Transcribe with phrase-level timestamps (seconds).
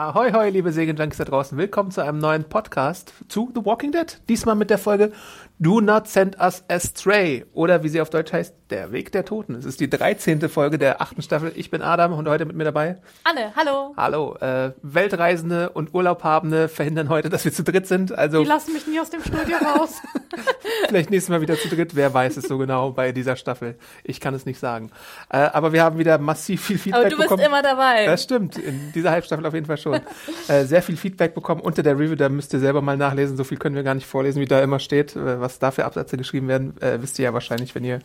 [0.00, 1.58] Ahoi, hoi, liebe Serienjunkies da draußen.
[1.58, 4.18] Willkommen zu einem neuen Podcast zu The Walking Dead.
[4.30, 5.12] Diesmal mit der Folge
[5.58, 9.56] Do Not Send Us Astray oder wie sie auf Deutsch heißt, Der Weg der Toten.
[9.56, 10.48] Es ist die 13.
[10.48, 11.50] Folge der achten Staffel.
[11.56, 12.98] Ich bin Adam und heute mit mir dabei.
[13.24, 13.94] Anne, hallo.
[13.96, 14.36] Hallo.
[14.36, 18.16] Äh, Weltreisende und Urlaubhabende verhindern heute, dass wir zu dritt sind.
[18.16, 19.96] Also Die lassen mich nie aus dem Studio raus.
[20.88, 21.96] vielleicht nächstes Mal wieder zu dritt.
[21.96, 23.74] Wer weiß es so genau bei dieser Staffel.
[24.04, 24.92] Ich kann es nicht sagen.
[25.30, 27.46] Äh, aber wir haben wieder massiv viel Feedback Aber du bist bekommen.
[27.46, 28.06] immer dabei.
[28.06, 29.98] Das stimmt, in dieser Halbstaffel auf jeden Fall schon.
[30.46, 33.42] äh, sehr viel Feedback bekommen unter der Review, da müsst ihr selber mal nachlesen, so
[33.42, 36.16] viel können wir gar nicht vorlesen, wie da immer steht, äh, was da für Absätze
[36.16, 37.98] geschrieben werden, äh, wisst ihr ja wahrscheinlich, wenn ihr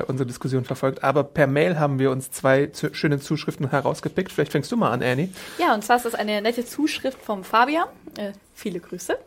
[0.00, 1.04] äh, unsere Diskussion verfolgt.
[1.04, 4.32] Aber per Mail haben wir uns zwei zu schöne Zuschriften herausgepickt.
[4.32, 5.30] Vielleicht fängst du mal an, Annie.
[5.58, 7.88] Ja, und zwar ist das eine nette Zuschrift vom Fabian.
[8.16, 9.18] Äh, viele Grüße.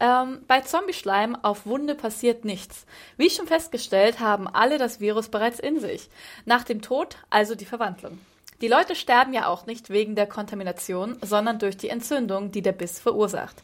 [0.00, 2.86] Ähm, bei Zombie-Schleim auf Wunde passiert nichts.
[3.16, 6.08] Wie schon festgestellt, haben alle das Virus bereits in sich.
[6.44, 8.18] Nach dem Tod also die Verwandlung.
[8.62, 12.72] Die Leute sterben ja auch nicht wegen der Kontamination, sondern durch die Entzündung, die der
[12.72, 13.56] Biss verursacht.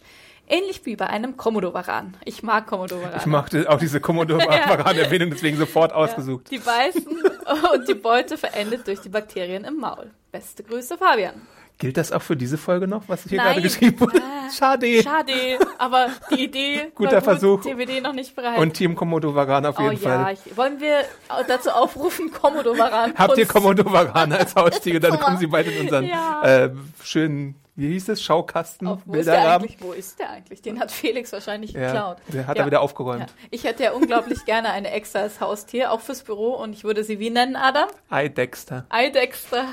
[0.49, 2.17] Ähnlich wie bei einem Komodowaran.
[2.25, 3.19] Ich mag Komodowaran.
[3.19, 6.51] Ich mochte auch diese Commodore-Erwähnung deswegen sofort ausgesucht.
[6.51, 7.05] Die beißen
[7.75, 10.11] und die Beute verendet durch die Bakterien im Maul.
[10.33, 11.35] Beste Grüße, Fabian.
[11.81, 13.47] Gilt das auch für diese Folge noch, was hier Nein.
[13.49, 14.21] gerade geschrieben wurde?
[14.21, 15.01] Ah, Schade.
[15.01, 17.61] Schade, aber die Idee Guter war gut, Versuch.
[17.63, 18.59] TWD noch nicht bereit.
[18.59, 20.35] Und Team Komodo-Varan auf oh jeden ja, Fall.
[20.45, 21.05] ich, wollen wir
[21.47, 26.05] dazu aufrufen, Komodo-Varan Habt ihr uns- Komodo-Varan als Haustiere, dann kommen sie bald in unseren
[26.07, 26.43] Ja.
[26.43, 26.71] äh,
[27.05, 29.69] schönen, wie hieß es, Schaukasten, Auf, wo ist der Bilderrahmen.
[29.69, 29.77] eigentlich?
[29.81, 30.61] Wo ist der eigentlich?
[30.63, 32.17] Den hat Felix wahrscheinlich Ja, geklaut.
[32.33, 32.63] der hat Ja.
[32.65, 33.21] er wieder aufgeräumt.
[33.21, 33.27] Ja.
[33.51, 36.55] Ich hätte ja unglaublich gerne eine Exa als Haustier, auch fürs Büro.
[36.55, 37.89] Und ich würde sie wie nennen, Adam?
[38.11, 38.85] Ei Dexter.
[38.89, 39.67] Eidexter.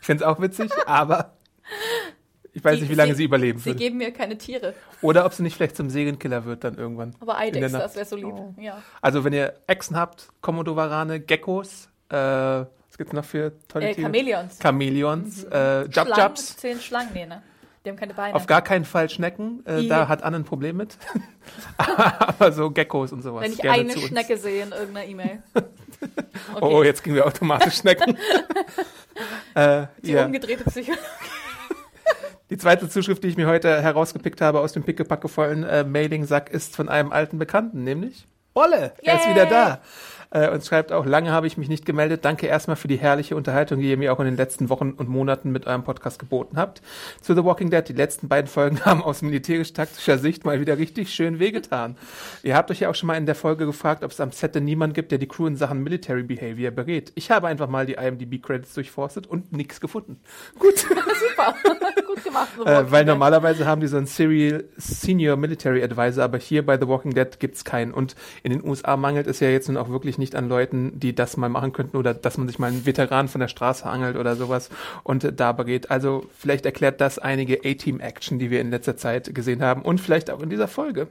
[0.00, 1.36] Ich finde es auch witzig, aber
[2.54, 4.74] ich weiß Die- nicht, wie lange sie- sie, überleben Sie geben mir keine Tiere.
[5.00, 7.14] Oder ob sie nicht vielleicht zum Serienkiller wird dann irgendwann.
[7.20, 8.34] Aber Eidexter, das wäre so lieb.
[8.58, 8.82] Ja.
[9.00, 12.64] Also wenn ihr Echsen habt, Komodo-Varane, Geckos, äh,
[13.02, 14.06] gibt's noch für tolle Äh, Tiere?
[14.06, 14.58] Chamäleons.
[14.62, 16.36] Chamäleons, äh, Jub Schlangen.
[16.36, 17.42] Zehn Schlangen, nee, ne?
[17.84, 18.34] Die haben keine Beine.
[18.36, 20.96] Auf gar keinen Fall Schnecken, äh, da hat Anne ein Problem mit.
[21.76, 23.42] Aber so Geckos und sowas.
[23.42, 23.98] Wenn ich eine.
[23.98, 25.42] Schnecke sehe in irgendeiner E-Mail.
[26.60, 28.18] Oh, oh, jetzt kriegen wir automatisch Schnecken.
[29.54, 30.24] äh, Die ja.
[30.24, 31.00] umgedrehte Psychologie.
[32.50, 36.74] Die zweite Zuschrift, die ich mir heute herausgepickt habe aus dem pickepackevollen äh, Mailing-Sack, ist
[36.74, 38.92] von einem alten Bekannten, nämlich Olle.
[39.02, 39.34] Er ist Yay.
[39.34, 39.80] wieder da.
[40.32, 42.24] Äh, und schreibt auch, lange habe ich mich nicht gemeldet.
[42.24, 45.08] Danke erstmal für die herrliche Unterhaltung, die ihr mir auch in den letzten Wochen und
[45.08, 46.80] Monaten mit eurem Podcast geboten habt.
[47.20, 51.12] Zu The Walking Dead, die letzten beiden Folgen haben aus militärisch-taktischer Sicht mal wieder richtig
[51.12, 51.96] schön wehgetan.
[52.42, 54.54] ihr habt euch ja auch schon mal in der Folge gefragt, ob es am Set
[54.54, 57.12] denn niemand gibt, der die Crew in Sachen Military Behavior berät.
[57.14, 60.18] Ich habe einfach mal die IMDb-Credits durchforstet und nichts gefunden.
[60.58, 60.78] Gut.
[60.78, 61.54] Super.
[62.06, 62.48] Gut gemacht.
[62.64, 66.88] Äh, weil normalerweise haben die so einen Serial Senior Military Advisor, aber hier bei The
[66.88, 67.92] Walking Dead gibt's keinen.
[67.92, 71.14] Und in den USA mangelt es ja jetzt nun auch wirklich nicht an Leuten, die
[71.14, 74.16] das mal machen könnten oder dass man sich mal einen Veteran von der Straße angelt
[74.16, 74.70] oder sowas
[75.02, 75.90] und äh, da berät.
[75.90, 80.30] Also vielleicht erklärt das einige A-Team-Action, die wir in letzter Zeit gesehen haben und vielleicht
[80.30, 81.08] auch in dieser Folge.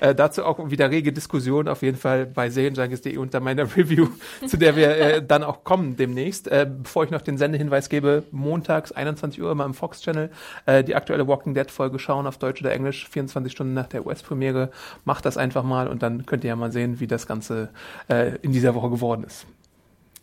[0.00, 4.08] Äh, dazu auch wieder rege Diskussion auf jeden Fall bei serienjunkies.de unter meiner Review,
[4.46, 6.48] zu der wir äh, dann auch kommen demnächst.
[6.48, 10.30] Äh, bevor ich noch den Sendehinweis gebe, montags 21 Uhr immer im Fox Channel
[10.66, 14.06] äh, die aktuelle Walking Dead Folge schauen auf Deutsch oder Englisch, 24 Stunden nach der
[14.06, 14.70] US-Premiere.
[15.04, 17.70] Macht das einfach mal und dann könnt ihr ja mal sehen, wie das Ganze
[18.08, 19.46] äh, in dieser Woche geworden ist.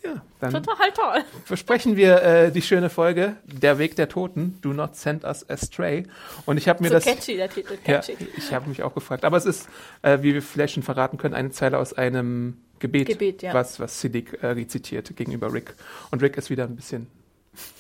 [0.04, 1.24] Ja, dann Total toll.
[1.50, 6.06] besprechen wir äh, die schöne Folge Der Weg der Toten, Do Not Send Us Astray.
[6.46, 7.74] Und ich habe mir So das catchy, der Titel.
[7.86, 8.16] ja, Catchy.
[8.38, 9.26] ich habe mich auch gefragt.
[9.26, 9.68] Aber es ist,
[10.04, 13.54] äh, wie wir vielleicht schon verraten können, eine Zeile aus einem Gebet, Gebet, ja.
[13.54, 15.74] was, was Siddiq äh, rezitiert gegenüber Rick.
[16.12, 17.08] Und Rick ist wieder ein bisschen.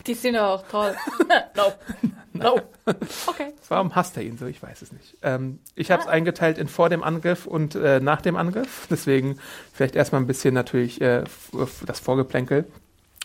[0.07, 0.95] Die sind auch toll.
[1.55, 1.73] no.
[2.33, 2.61] No.
[3.27, 3.53] Okay.
[3.69, 4.45] Warum hasst er ihn so?
[4.45, 5.17] Ich weiß es nicht.
[5.21, 8.87] Ähm, ich habe es eingeteilt in vor dem Angriff und äh, nach dem Angriff.
[8.89, 9.39] Deswegen
[9.73, 11.23] vielleicht erstmal ein bisschen natürlich äh,
[11.85, 12.65] das Vorgeplänkel.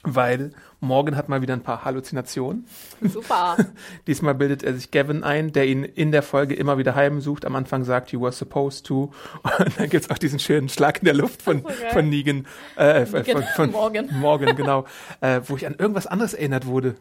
[0.03, 2.65] Weil Morgan hat mal wieder ein paar Halluzinationen.
[3.03, 3.57] Super.
[4.07, 7.45] Diesmal bildet er sich Gavin ein, der ihn in der Folge immer wieder heimsucht.
[7.45, 9.13] Am Anfang sagt, you were supposed to.
[9.59, 11.75] Und dann gibt's auch diesen schönen Schlag in der Luft von, geil.
[11.93, 12.47] von Negan.
[12.77, 13.45] Äh, von, Negan.
[13.55, 14.09] von Morgan.
[14.21, 14.87] Morgan, genau.
[15.21, 16.95] äh, wo ich an irgendwas anderes erinnert wurde.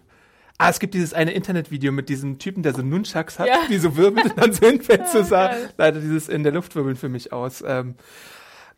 [0.57, 3.59] Ah, es gibt dieses eine Internetvideo mit diesem Typen, der so Nunchucks hat, Ja.
[3.69, 5.07] die so wirbelt und dann so hinfällt.
[5.07, 5.69] so sah geil.
[5.77, 7.63] leider dieses in der Luft wirbeln für mich aus.
[7.65, 7.95] Ähm,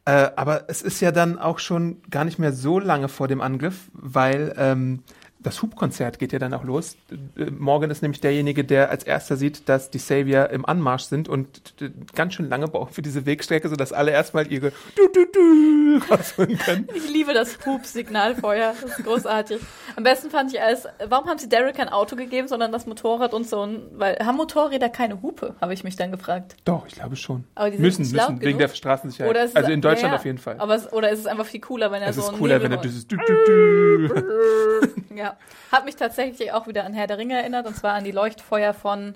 [0.05, 3.41] Äh, aber es ist ja dann auch schon gar nicht mehr so lange vor dem
[3.41, 5.03] Angriff, weil ähm,
[5.43, 6.95] das Hubkonzert geht ja dann auch los.
[7.37, 11.27] Äh, Morgan ist nämlich derjenige, der als erster sieht, dass die Savior im Anmarsch sind
[11.29, 11.73] und
[12.15, 16.57] ganz schön lange brauchen für diese Wegstrecke, sodass alle erstmal ihre du du du rausholen
[16.57, 16.87] können.
[16.93, 18.73] Ich liebe das Hub-Signalfeuer.
[18.81, 19.59] Das ist großartig.
[19.95, 23.33] Am besten fand ich als, warum haben sie Derek kein Auto gegeben, sondern das Motorrad
[23.33, 26.55] und so ein, weil, haben Motorräder keine Hupe, habe ich mich dann gefragt.
[26.65, 27.43] Doch, ich glaube schon.
[27.55, 28.59] Aber die sind müssen, müssen, wegen genug?
[28.59, 29.29] der Straßensicherheit.
[29.29, 30.55] Oder ist es- also in Deutschland ja, auf jeden Fall.
[30.59, 32.61] Aber es, oder ist es einfach viel cooler, wenn er es so ist ein cooler,
[32.61, 35.15] wenn er Nebel- dieses du, du, du.
[35.15, 35.30] Ja.
[35.71, 38.73] Hat mich tatsächlich auch wieder an Herr der Ringe erinnert, und zwar an die Leuchtfeuer
[38.73, 39.15] von,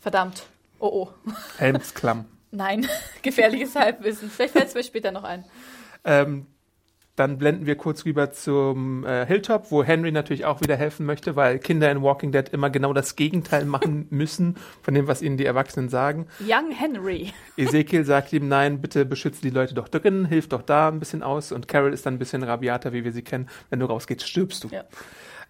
[0.00, 0.46] verdammt,
[0.78, 1.32] oh oh.
[1.58, 2.26] Helmsklamm.
[2.50, 2.86] Nein,
[3.22, 4.30] gefährliches Halbwissen.
[4.30, 5.44] Vielleicht fällt es mir später noch ein.
[6.04, 6.46] Ähm,
[7.20, 11.36] dann blenden wir kurz rüber zum äh, Hilltop, wo Henry natürlich auch wieder helfen möchte,
[11.36, 15.36] weil Kinder in Walking Dead immer genau das Gegenteil machen müssen von dem, was ihnen
[15.36, 16.26] die Erwachsenen sagen.
[16.40, 17.34] Young Henry.
[17.58, 21.22] Ezekiel sagt ihm, nein, bitte beschütze die Leute doch drin, hilf doch da ein bisschen
[21.22, 21.52] aus.
[21.52, 23.50] Und Carol ist dann ein bisschen rabiater, wie wir sie kennen.
[23.68, 24.68] Wenn du rausgehst, stirbst du.
[24.68, 24.84] Ja.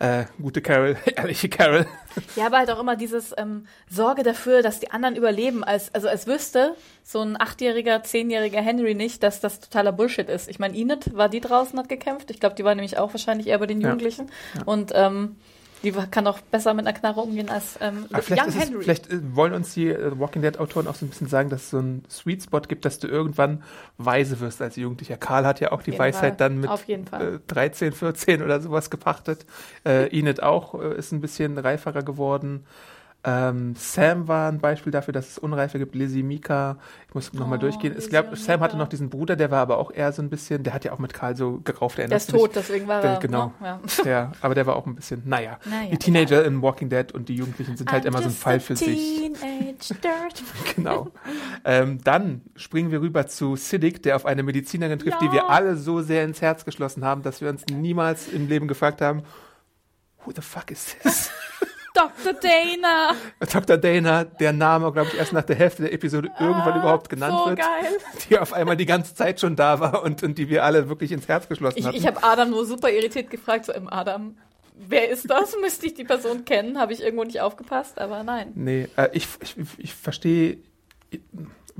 [0.00, 1.86] Äh, gute Carol, ehrliche Carol.
[2.34, 6.08] Ja, aber halt auch immer dieses ähm, Sorge dafür, dass die anderen überleben, als, also
[6.08, 6.74] als wüsste
[7.04, 10.48] so ein achtjähriger, zehnjähriger Henry nicht, dass das totaler Bullshit ist.
[10.48, 12.30] Ich meine, Enid war die draußen, hat gekämpft.
[12.30, 13.88] Ich glaube, die war nämlich auch wahrscheinlich eher bei den Ja.
[13.88, 14.30] Jugendlichen.
[14.64, 15.36] Und ähm,
[15.82, 18.82] die kann auch besser mit einer Knarre umgehen als ähm, vielleicht, Young ist es, Henry.
[18.82, 21.62] vielleicht äh, wollen uns die äh, Walking Dead Autoren auch so ein bisschen sagen, dass
[21.62, 23.62] es so ein Sweet Spot gibt, dass du irgendwann
[23.98, 25.16] weise wirst als Jugendlicher.
[25.16, 26.48] Karl hat ja auch die jeden Weisheit Fall.
[26.50, 26.70] dann mit
[27.12, 29.46] äh, 13, 14 oder sowas gepachtet.
[29.84, 32.66] Äh, Enid auch äh, ist ein bisschen reiferer geworden.
[33.22, 35.94] Ähm, Sam war ein Beispiel dafür, dass es Unreife gibt.
[35.94, 37.94] Lizzie, Mika, ich muss nochmal Oh, durchgehen.
[37.98, 40.62] Ich glaube, Sam hatte noch diesen Bruder, der war aber auch eher so ein bisschen,
[40.62, 41.98] der hat ja auch mit Karl so gerauft.
[41.98, 43.18] Der erinnerst ist tot, deswegen war Der- er.
[43.20, 43.52] genau.
[43.60, 43.66] Ne?
[43.66, 43.80] Ja.
[44.04, 45.58] Der, aber der war auch ein bisschen, naja.
[45.66, 48.30] Naja, die Teenager in Walking Dead und die Jugendlichen sind halt I'm immer so ein
[48.34, 49.18] Fall für sich.
[49.18, 50.42] Teenage dirt.
[50.74, 51.08] Genau.
[51.66, 55.32] ähm, dann springen wir rüber zu Siddiq, der auf eine Medizinerin trifft, die Ja.
[55.32, 59.02] wir alle so sehr ins Herz geschlossen haben, dass wir uns niemals im Leben gefragt
[59.02, 59.24] haben,
[60.24, 61.30] who the fuck is this?
[61.94, 62.32] Dr.
[62.34, 63.14] Dana.
[63.52, 63.76] Dr.
[63.76, 67.42] Dana, der Name, glaube ich, erst nach der Hälfte der Episode irgendwann überhaupt genannt Ah,
[67.44, 67.98] so wird, geil.
[68.28, 71.10] die auf einmal die ganze Zeit schon da war und, und die wir alle wirklich
[71.12, 71.96] ins Herz geschlossen Ich, hatten.
[71.96, 74.36] ich habe Adam nur super irritiert gefragt, so im Adam,
[74.76, 75.56] wer ist das?
[75.60, 76.78] Müsste ich die Person kennen?
[76.78, 78.52] Habe ich irgendwo nicht aufgepasst, aber nein.
[78.54, 80.58] Nee, äh, ich, ich, ich verstehe,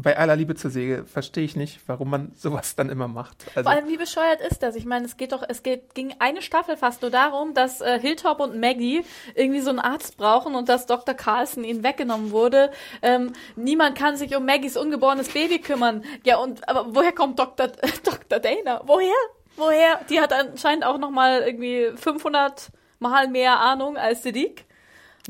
[0.02, 3.46] bei aller Liebe zur Säge, verstehe ich nicht, warum man sowas dann immer macht.
[3.54, 4.76] Also, Vor allem, wie bescheuert ist das?
[4.76, 7.98] Ich meine, es geht doch, es geht, ging eine Staffel fast nur darum, dass äh,
[8.00, 9.04] Hilltop und Maggie
[9.34, 11.14] irgendwie so einen Arzt brauchen und dass Dr.
[11.14, 12.70] Carlson ihnen weggenommen wurde.
[13.02, 16.04] Ähm, niemand kann sich um Maggies ungeborenes Baby kümmern.
[16.24, 17.68] Ja, und aber woher kommt Dr.
[18.04, 18.38] Dr.
[18.38, 18.82] Dana?
[18.84, 19.12] Woher?
[19.56, 20.00] Woher?
[20.08, 24.64] Die hat anscheinend auch noch mal irgendwie 500 Mal mehr Ahnung als Siddiq.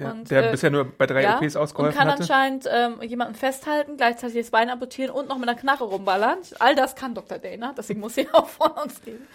[0.01, 2.23] Ja, und, der äh, bisher nur bei drei Ja, OPs und ausgeholfen kann hatte.
[2.23, 6.39] anscheinend ähm, jemanden festhalten, gleichzeitig das Bein amputieren und noch mit einer Knarre rumballern.
[6.59, 7.39] All das kann Dr.
[7.39, 9.27] Dana, deswegen muss sie auch vor uns gehen.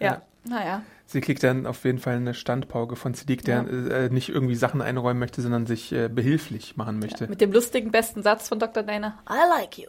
[0.00, 0.22] Ja, Ja.
[0.44, 0.82] Naja.
[1.06, 4.80] Sie kriegt dann auf jeden Fall eine Standpauke von Siddiq, der äh, nicht irgendwie Sachen
[4.80, 7.28] einräumen möchte, sondern sich äh, behilflich machen möchte.
[7.28, 8.82] Mit dem lustigen besten Satz von Dr.
[8.82, 9.18] Dana.
[9.28, 9.86] I like you.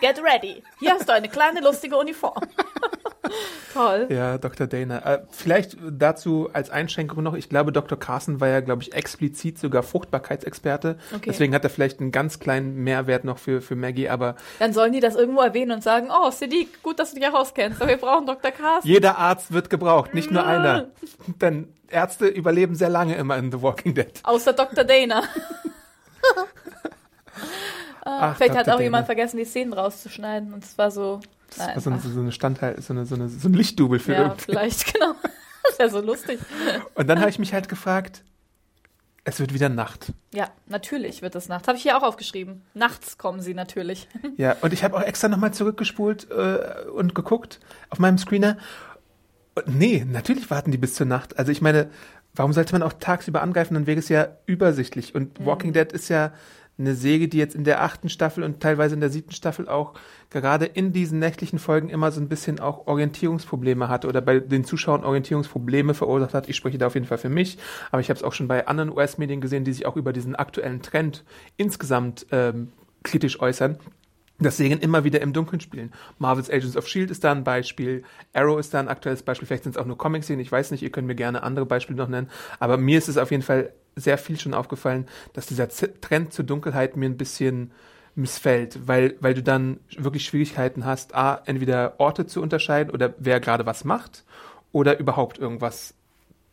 [0.00, 0.62] Get ready.
[0.78, 2.42] Hier hast du eine kleine lustige Uniform.
[3.72, 4.06] Toll.
[4.10, 4.66] Ja, Dr.
[4.66, 4.98] Dana.
[5.04, 7.98] Äh, vielleicht dazu als Einschränkung noch, ich glaube, Dr.
[7.98, 10.98] Carson war ja, glaube ich, explizit sogar Fruchtbarkeitsexperte.
[11.14, 11.24] Okay.
[11.26, 14.92] Deswegen hat er vielleicht einen ganz kleinen Mehrwert noch für, für Maggie, aber Dann sollen
[14.92, 17.96] die das irgendwo erwähnen und sagen, oh, Siddiq, gut, dass du dich herauskennst, aber wir
[17.96, 18.50] brauchen Dr.
[18.50, 18.88] Carson.
[18.88, 20.88] jeder Arzt wird gebraucht, nicht nur einer.
[21.40, 24.12] Denn Ärzte überleben sehr lange immer in The Walking Dead.
[24.22, 24.84] Außer Dr.
[24.84, 25.22] Dana.
[28.04, 28.76] Ach, Vielleicht hat Dr.
[28.76, 29.06] auch jemand Dana.
[29.06, 31.20] vergessen, die Szenen rauszuschneiden und es war so.
[31.56, 34.22] Das war so, so eine Standteil, so, eine, so, eine, so ein Lichtdubel für ja,
[34.22, 34.44] irgendwie.
[34.44, 35.14] vielleicht, genau.
[35.64, 36.38] Das wäre so lustig.
[36.94, 38.22] Und dann habe ich mich halt gefragt,
[39.24, 40.12] es wird wieder Nacht.
[40.32, 41.68] Ja, natürlich wird es nachts.
[41.68, 42.62] Habe ich hier auch aufgeschrieben.
[42.72, 44.08] Nachts kommen sie natürlich.
[44.38, 48.56] Ja, und ich habe auch extra nochmal zurückgespult äh, und geguckt auf meinem Screener.
[49.66, 51.38] Nee, natürlich warten die bis zur Nacht.
[51.38, 51.90] Also ich meine,
[52.34, 53.74] warum sollte man auch tagsüber angreifen?
[53.74, 55.14] Dann wäre es ja übersichtlich.
[55.14, 56.32] Und Walking Dead ist ja
[56.78, 59.94] eine Säge, die jetzt in der achten Staffel und teilweise in der siebten Staffel auch
[60.30, 64.64] gerade in diesen nächtlichen Folgen immer so ein bisschen auch Orientierungsprobleme hatte oder bei den
[64.64, 66.48] Zuschauern Orientierungsprobleme verursacht hat.
[66.48, 67.58] Ich spreche da auf jeden Fall für mich,
[67.90, 70.36] aber ich habe es auch schon bei anderen US-Medien gesehen, die sich auch über diesen
[70.36, 71.24] aktuellen Trend
[71.56, 72.68] insgesamt ähm,
[73.02, 73.78] kritisch äußern.
[74.40, 75.92] Das Serien immer wieder im Dunkeln spielen.
[76.18, 77.10] Marvel's Agents of S.H.I.E.L.D.
[77.10, 79.98] ist da ein Beispiel, Arrow ist da ein aktuelles Beispiel, vielleicht sind es auch nur
[79.98, 82.30] Comic-Serien, ich weiß nicht, ihr könnt mir gerne andere Beispiele noch nennen,
[82.60, 86.32] aber mir ist es auf jeden Fall sehr viel schon aufgefallen, dass dieser Z Trend
[86.32, 87.72] zur Dunkelheit mir ein bisschen
[88.14, 93.40] missfällt, weil, weil du dann wirklich Schwierigkeiten hast, A, entweder Orte zu unterscheiden oder wer
[93.40, 94.24] gerade was macht
[94.72, 95.94] oder überhaupt irgendwas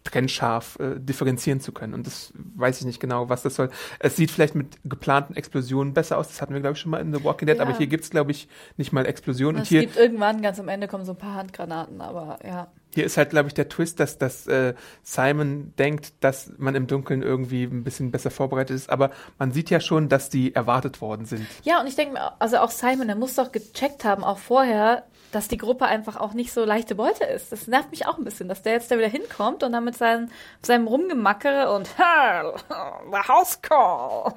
[0.05, 1.93] trennscharf äh, differenzieren zu können.
[1.93, 3.69] Und das weiß ich nicht genau, was das soll.
[4.00, 6.29] Es sieht vielleicht mit geplanten Explosionen besser aus.
[6.29, 7.57] Das hatten wir, glaube ich, schon mal in The Walking Dead.
[7.57, 7.63] Ja.
[7.63, 8.47] Aber hier gibt's glaube ich,
[8.77, 9.57] nicht mal Explosionen.
[9.57, 12.67] Und Es hier, gibt irgendwann, ganz am Ende kommen so ein paar Handgranaten, aber ja.
[12.93, 16.88] hier ist halt, glaube ich, der Twist, dass, dass äh, Simon denkt, dass man im
[16.88, 18.89] Dunkeln irgendwie ein bisschen besser vorbereitet ist.
[18.89, 21.45] Aber man sieht ja schon, dass die erwartet worden sind.
[21.63, 25.03] Ja, und ich denke mir, also auch Simon, der muss doch gecheckt haben, auch vorher,
[25.36, 27.51] dass die Gruppe einfach auch nicht so leichte Beute ist.
[27.51, 29.98] Das nervt mich auch ein bisschen, dass der jetzt da wieder hinkommt und dann mit,
[29.98, 34.34] seinen, seinem Rumgemackere und the house call.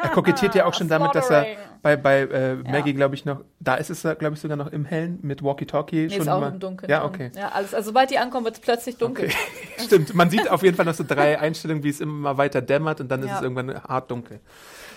[0.00, 1.46] Er kokettiert ja auch schon damit, dass er.
[1.86, 4.84] Bei, bei äh, Maggie, glaube ich, noch, da ist es, glaube ich, sogar noch im
[4.84, 6.48] Hellen mit Walkie-Talkie Nee, schon ist auch mal.
[6.52, 6.90] im Dunkeln.
[6.90, 7.30] Ja, okay.
[7.36, 9.26] Ja, alles, also sobald die ankommen, wird es plötzlich dunkel.
[9.26, 9.36] Okay.
[9.84, 13.00] Stimmt, man sieht auf jeden Fall noch so drei Einstellungen, wie es immer weiter dämmert
[13.00, 13.36] und dann ist Ja.
[13.36, 14.40] es irgendwann hart dunkel.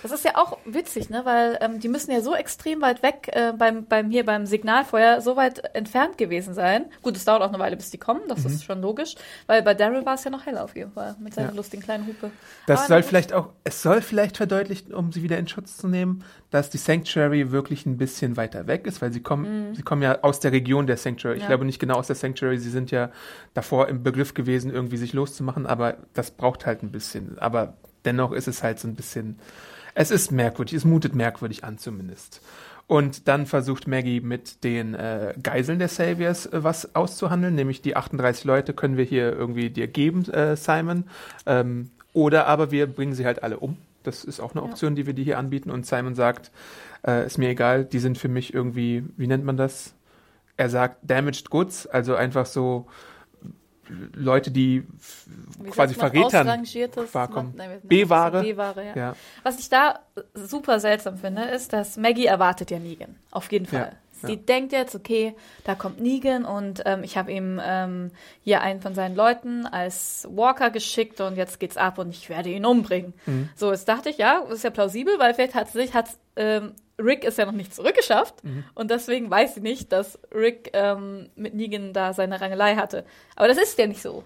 [0.02, 1.26] Das ist ja auch witzig, ne?
[1.26, 5.20] Weil ähm, die müssen ja so extrem weit weg äh, beim, beim hier beim Signalfeuer
[5.20, 6.86] so weit entfernt gewesen sein.
[7.02, 9.14] Gut, es dauert auch eine Weile, bis die kommen, das ist schon logisch.
[9.46, 11.52] Weil bei Daryl war es ja noch heller auf jeden Fall, mit seiner Mhm.
[11.52, 11.56] Ja.
[11.58, 12.30] lustigen kleinen Hupe.
[12.66, 15.86] Das Aber soll vielleicht auch, es soll vielleicht verdeutlichen, um sie wieder in Schutz zu
[15.86, 20.02] nehmen, dass die Sanctuary wirklich ein bisschen weiter weg ist, weil sie kommen, sie kommen
[20.02, 21.36] ja aus der Region der Sanctuary.
[21.36, 21.44] Ich Mhm.
[21.44, 21.48] Ja.
[21.48, 23.10] glaube nicht genau aus der Sanctuary, sie sind ja
[23.54, 27.38] davor im Begriff gewesen, irgendwie sich loszumachen, aber das braucht halt ein bisschen.
[27.38, 29.38] Aber dennoch ist es halt so ein bisschen,
[29.94, 32.40] es ist merkwürdig, es mutet merkwürdig an zumindest.
[32.86, 37.94] Und dann versucht Maggie mit den äh, Geiseln der Saviors äh, was auszuhandeln, nämlich die
[37.94, 41.04] 38 Leute können wir hier irgendwie dir geben, äh, Simon.
[41.46, 43.76] Ähm, oder aber wir bringen sie halt alle um.
[44.02, 45.70] Das ist auch eine Option, die wir dir hier anbieten.
[45.70, 46.50] Und Simon sagt,
[47.06, 49.94] äh, ist mir egal, die sind für mich irgendwie, wie nennt man das?
[50.56, 52.86] Er sagt Damaged Goods, also einfach so
[54.14, 54.84] Leute, die
[55.62, 56.64] Wie quasi Verrätern
[57.06, 57.54] vorkommen.
[57.82, 58.96] B-Ware, ja.
[58.96, 59.16] Ja.
[59.42, 60.00] Was ich da
[60.34, 63.16] super seltsam finde, ist, dass Maggie erwartet ja Negan.
[63.30, 63.96] Auf jeden Fall.
[64.22, 64.40] Ja, Sie ja.
[64.40, 65.34] denkt jetzt, okay,
[65.64, 68.10] da kommt Negan und ähm, ich habe ihm ähm,
[68.42, 72.50] hier einen von seinen Leuten als Walker geschickt und jetzt geht's ab und ich werde
[72.50, 73.14] ihn umbringen.
[73.26, 73.48] Mhm.
[73.56, 77.24] So, jetzt dachte ich, ja, ist ja plausibel, weil vielleicht hat sich, hat ähm, Rick
[77.24, 78.64] es ja noch nicht zurückgeschafft Mhm.
[78.74, 83.04] und deswegen weiß sie nicht, dass Rick ähm, mit Negan da seine Rangelei hatte.
[83.36, 84.24] Aber das ist ja nicht so.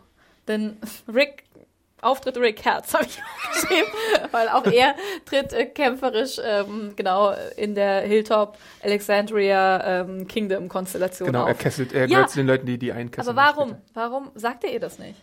[0.48, 0.76] Denn
[1.12, 1.44] Rick,
[2.04, 3.92] Auftritt Rick Herz habe ich aufgeschrieben,
[4.30, 4.94] weil auch er
[5.24, 11.58] tritt äh, kämpferisch ähm, genau in der Hilltop Alexandria ähm, Kingdom Konstellation Genau, er auf.
[11.58, 12.06] kesselt, er Ja.
[12.06, 13.36] gehört zu den Leuten, die die einkesseln.
[13.38, 13.76] Aber warum?
[13.94, 15.20] Warum sagt er ihr das nicht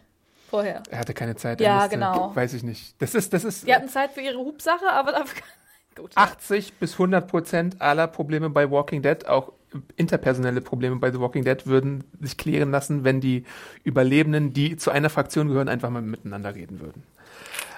[0.50, 0.83] vorher?
[0.89, 1.61] Er hatte keine Zeit.
[1.61, 2.35] Ja, er musste, genau.
[2.35, 3.01] Weiß ich nicht.
[3.01, 5.41] Das ist, das ist Die hatten Zeit für ihre Hubsache, aber dafür
[5.95, 6.11] gut.
[6.15, 9.53] 80 bis 100 Prozent aller Probleme bei Walking Dead, auch
[9.95, 13.45] interpersonelle Probleme bei The Walking Dead, würden sich klären lassen, wenn die
[13.83, 17.03] Überlebenden, die zu einer Fraktion gehören, einfach mal miteinander reden würden.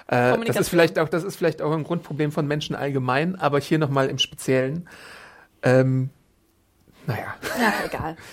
[0.08, 3.60] Äh, das ist vielleicht auch, das ist vielleicht auch ein Grundproblem von Menschen allgemein, aber
[3.60, 4.88] hier nochmal im Speziellen.
[5.62, 6.10] Ähm,
[7.06, 7.34] naja.
[7.58, 8.16] Ja, egal.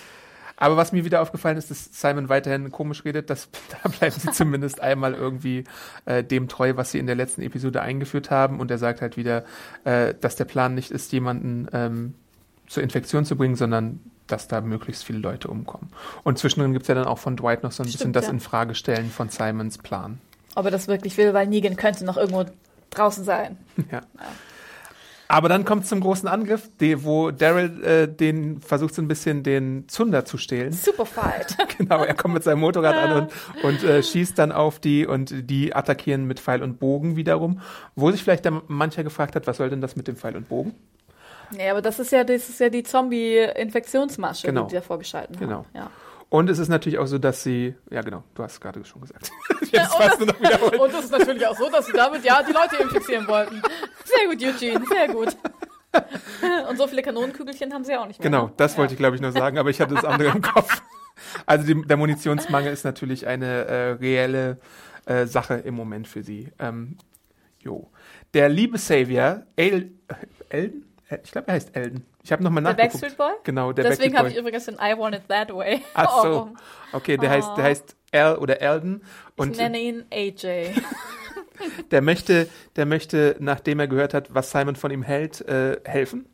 [0.62, 3.48] Aber was mir wieder aufgefallen ist, dass Simon weiterhin komisch redet, das,
[3.82, 5.64] da bleiben sie zumindest einmal irgendwie
[6.04, 8.60] äh, dem treu, was sie in der letzten Episode eingeführt haben.
[8.60, 9.44] Und er sagt halt wieder,
[9.82, 12.14] äh, dass der Plan nicht ist, jemanden ähm,
[12.72, 15.90] zur Infektion zu bringen, sondern dass da möglichst viele Leute umkommen.
[16.24, 18.32] Und zwischendrin gibt's ja dann auch von Dwight noch so ein bisschen Stimmt, das ja.
[18.32, 20.20] Infragestellen von Simons Plan.
[20.54, 22.44] Ob er das wirklich will, weil Negan könnte noch irgendwo
[22.90, 23.58] draußen sein.
[23.90, 24.02] Ja.
[25.28, 29.42] Aber dann kommt zum großen Angriff, die, wo Daryl äh, den versucht so ein bisschen
[29.42, 30.72] den Zunder zu stehlen.
[30.72, 31.56] Super Fight.
[31.78, 35.32] Genau, er kommt mit seinem Motorrad an und, und äh, schießt dann auf die und
[35.48, 37.60] die attackieren mit Pfeil und Bogen wiederum.
[37.94, 40.74] Wo sich vielleicht mancher gefragt hat, was soll denn das mit dem Pfeil und Bogen?
[41.56, 44.66] Nee, aber das ist ja, das ist ja die Zombie-Infektionsmasche, Genau.
[44.66, 45.46] die da vorgeschalten haben.
[45.46, 45.66] Genau.
[45.74, 45.90] Ja.
[46.28, 49.02] Und es ist natürlich auch so, dass sie, ja genau, du hast es gerade schon
[49.02, 49.30] gesagt.
[49.70, 50.78] Jetzt warst du noch wiederholt.
[50.80, 53.60] Und es ist natürlich auch so, dass sie damit ja die Leute infizieren wollten.
[54.04, 55.36] Sehr gut, Eugene, sehr gut.
[56.70, 58.30] Und so viele Kanonenkügelchen haben sie auch nicht mehr.
[58.30, 58.78] Genau, das ja.
[58.78, 60.82] wollte ich glaube ich nur sagen, aber ich hatte das andere im Kopf.
[61.44, 64.58] Also die, der Munitionsmangel ist natürlich eine äh, reelle
[65.04, 66.48] äh, Sache im Moment für sie.
[66.58, 66.96] Ähm,
[67.60, 67.90] jo.
[68.32, 69.90] Der liebe Savior, El,
[70.48, 70.86] Elden?
[71.12, 72.04] Äh, Ich glaube, er heißt Elden.
[72.22, 73.00] Ich habe nochmal Der nachgeguckt.
[73.02, 73.32] Backstreet Boy?
[73.44, 75.82] Genau, der Deswegen habe ich übrigens den I Want It That Way.
[75.94, 76.48] Ach so.
[76.52, 76.56] Oh,
[76.96, 77.32] Okay, der Oh.
[77.32, 80.70] heißt, der heißt Al oder Elden ich und nenne ihn AJ.
[81.90, 86.26] der möchte, der möchte, nachdem er gehört hat, was Simon von ihm hält, äh, helfen.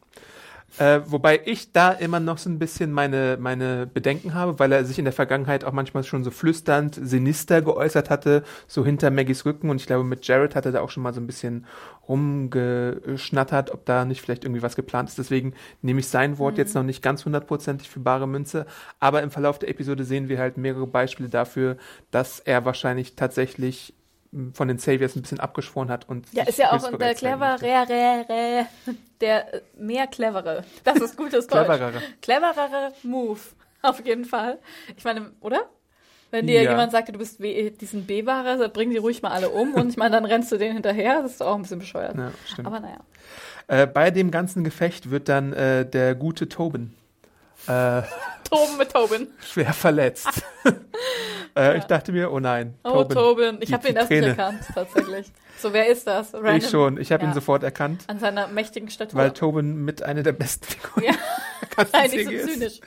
[0.77, 4.85] Äh, wobei ich da immer noch so ein bisschen meine, meine Bedenken habe, weil er
[4.85, 9.45] sich in der Vergangenheit auch manchmal schon so flüsternd, sinister geäußert hatte, so hinter Maggies
[9.45, 9.71] Rücken.
[9.71, 11.67] Und ich glaube, mit Jared hat er da auch schon mal so ein bisschen
[12.09, 15.19] rumgeschnattert, ob da nicht vielleicht irgendwie was geplant ist.
[15.19, 18.67] Deswegen nehme ich sein Wort jetzt noch nicht ganz hundertprozentig für bare Münze.
[19.01, 21.77] Aber im Verlauf der Episode sehen wir halt mehrere Beispiele dafür,
[22.11, 23.95] dass er wahrscheinlich tatsächlich
[24.53, 27.15] von den Saviors ein bisschen abgeschworen hat und Ja, ist ja auch der möchte.
[27.27, 28.67] cleverere,
[29.21, 30.65] der äh, mehr clevere.
[30.85, 31.65] Das ist gutes Deutsch.
[31.67, 32.03] Cleverere.
[32.21, 33.41] Cleverere Move.
[33.83, 34.59] Auf jeden Fall.
[34.97, 35.61] Ich meine, oder?
[36.31, 36.71] Wenn dir Ja.
[36.73, 39.97] jemand sagt, du bist diesen B-Wahrer, dann bring die ruhig mal alle um und ich
[39.97, 41.23] meine, dann rennst du denen hinterher.
[41.23, 42.17] Das ist auch ein bisschen bescheuert.
[42.19, 42.67] Ja, stimmt.
[42.67, 42.99] Aber naja.
[43.67, 46.93] Äh, bei dem ganzen Gefecht wird dann äh, der gute Tobin
[47.69, 48.03] äh,
[48.49, 49.29] Toben mit Tobin.
[49.53, 50.43] schwer verletzt.
[51.57, 53.59] äh, Ich dachte mir, oh nein, Oh, Tobin.
[53.61, 54.31] Ich habe ihn erst nicht Träne.
[54.37, 55.31] erkannt, tatsächlich.
[55.59, 56.33] So, wer ist das?
[56.35, 56.57] Random.
[56.57, 57.35] Ich schon, ich habe ihn Ja.
[57.35, 59.19] sofort erkannt, An seiner mächtigen Statur.
[59.21, 61.13] weil Tobin mit einer der besten Figuren Ja.
[61.93, 62.53] Nein, nicht so ist.
[62.55, 62.81] zynisch.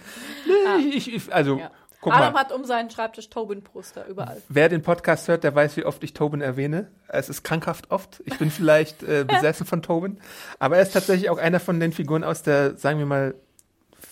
[0.93, 1.71] Ich, ich, also, Ja.
[2.01, 2.39] guck Adam mal.
[2.41, 4.41] hat um seinen Schreibtisch Tobin-Poster überall.
[4.49, 6.87] Wer den Podcast hört, der weiß, wie oft ich Tobin erwähne.
[7.07, 8.21] Es ist krankhaft oft.
[8.25, 10.19] Ich bin vielleicht äh, besessen von Tobin.
[10.59, 13.35] Aber er ist tatsächlich auch einer von den Figuren aus der, sagen wir mal,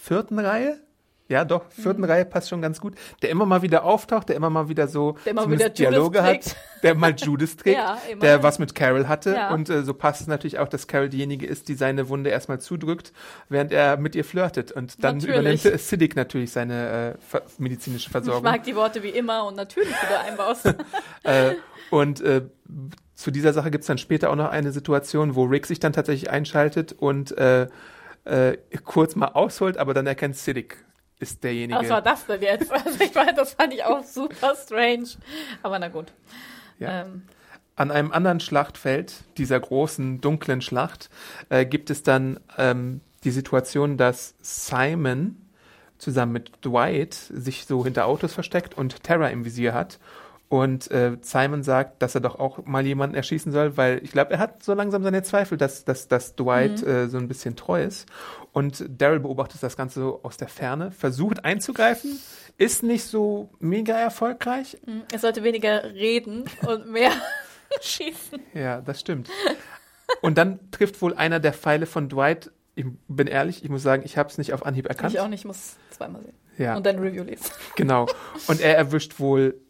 [0.02, 0.80] vierten Reihe.
[1.28, 2.08] Ja, doch, vierten Mhm.
[2.08, 2.96] Reihe passt schon ganz gut.
[3.22, 6.56] Der immer mal wieder auftaucht, der immer mal wieder so Der immer wieder Dialoge hat,
[6.84, 9.36] der mal Judith trägt, Ja, der was mit Carol hatte.
[9.36, 9.54] Ja.
[9.54, 12.60] Und äh, so passt es natürlich auch, dass Carol diejenige ist, die seine Wunde erstmal
[12.60, 13.14] zudrückt,
[13.48, 14.72] während er mit ihr flirtet.
[14.72, 15.64] Und dann Natürlich.
[15.64, 18.42] übernimmt Siddiq natürlich seine äh, medizinische Ich Versorgung.
[18.44, 20.74] mag die Worte wie immer und natürlich, wie du einbaust.
[21.24, 21.56] Äh,
[21.92, 22.42] und äh,
[23.14, 26.32] zu dieser Sache gibt's dann später auch noch eine Situation, wo Rick sich dann tatsächlich
[26.32, 27.68] einschaltet und äh,
[28.30, 30.78] äh, kurz mal ausholt, aber dann erkennt Siddiq
[31.20, 31.80] ist derjenige.
[31.80, 32.72] Was war das denn jetzt?
[32.86, 35.10] Also ich meine, das fand ich auch super strange.
[35.62, 36.14] Aber na gut.
[36.80, 37.02] Ja.
[37.02, 37.24] Ähm,
[37.76, 41.10] An einem anderen Schlachtfeld, dieser großen, dunklen Schlacht,
[41.50, 45.36] äh, gibt es dann ähm, die Situation, dass Simon
[45.98, 50.00] zusammen mit Dwight sich so hinter Autos versteckt und Terra im Visier hat.
[50.50, 54.34] Und äh, Simon sagt, dass er doch auch mal jemanden erschießen soll, weil ich glaube,
[54.34, 57.84] er hat so langsam seine Zweifel, dass, dass, dass Dwight äh, so ein bisschen treu
[57.84, 58.08] ist.
[58.52, 62.20] Und Daryl beobachtet das Ganze so aus der Ferne, versucht einzugreifen,
[62.58, 64.78] ist nicht so mega erfolgreich,
[65.14, 67.12] er sollte weniger reden und mehr
[67.82, 68.40] schießen.
[68.56, 69.30] Ja, das stimmt.
[70.22, 72.52] Und dann trifft wohl einer der Pfeile von Dwight.
[72.74, 75.14] Ich bin ehrlich, ich muss sagen, ich habe es nicht auf Anhieb erkannt.
[75.14, 76.34] Ich auch nicht, ich muss zweimal sehen.
[76.58, 77.46] Ja, Und dann Review lesen.
[77.76, 78.08] genau.
[78.48, 79.62] Und er erwischt wohl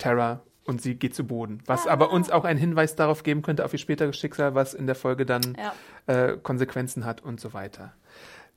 [0.00, 1.62] Terra und sie geht zu Boden.
[1.66, 1.92] Was Ah.
[1.92, 4.94] aber uns auch einen Hinweis darauf geben könnte, auf ihr späteres Schicksal, was in der
[4.96, 5.72] Folge dann Ja.
[6.12, 7.92] äh, Konsequenzen hat und so weiter.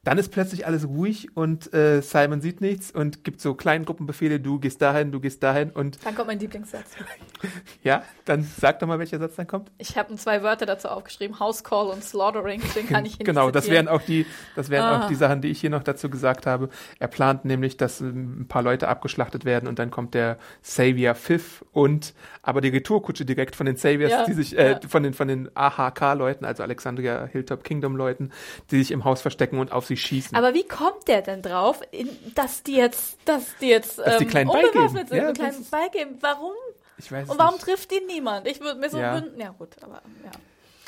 [0.04, 4.60] Dann ist plötzlich alles ruhig und äh, Simon sieht nichts und gibt so Kleingruppenbefehle, du
[4.60, 6.92] gehst dahin, du gehst dahin und Dann kommt mein Lieblingssatz.
[7.84, 9.72] ja, dann sag doch mal, welcher Satz dann kommt.
[9.78, 12.62] Ich habe zwei Wörter dazu aufgeschrieben, House Call und Slaughtering.
[12.76, 14.26] Den kann ich hier Genau, das wären auch die,
[14.58, 15.06] das wären Ah.
[15.06, 16.68] auch die Sachen, die ich hier noch dazu gesagt habe.
[17.00, 21.16] Er plant nämlich, dass ähm, ein paar Leute abgeschlachtet werden und dann kommt der Savior
[21.16, 24.80] Pfiff und aber die Retourkutsche direkt von den Saviors, Ja, die sich äh, ja.
[24.86, 28.32] von den von den AHK-Leuten, also Alexandria Hilltop Kingdom-Leuten,
[28.70, 30.36] die sich im Haus verstecken und auf sie schießen.
[30.38, 34.24] Aber wie kommt der denn drauf, in, dass die jetzt, dass die jetzt Dass die
[34.26, 35.08] ähm, kleinen unbewaffnet beigeben.
[35.10, 36.18] sind Ja, und kleinen ist- beigeben?
[36.22, 36.54] Warum?
[36.98, 37.66] ich weiß Und warum nicht.
[37.66, 38.48] trifft ihn niemand?
[38.48, 39.16] Ich würde mir so Ja.
[39.16, 39.40] wünschen.
[39.40, 40.32] Ja gut, aber ja.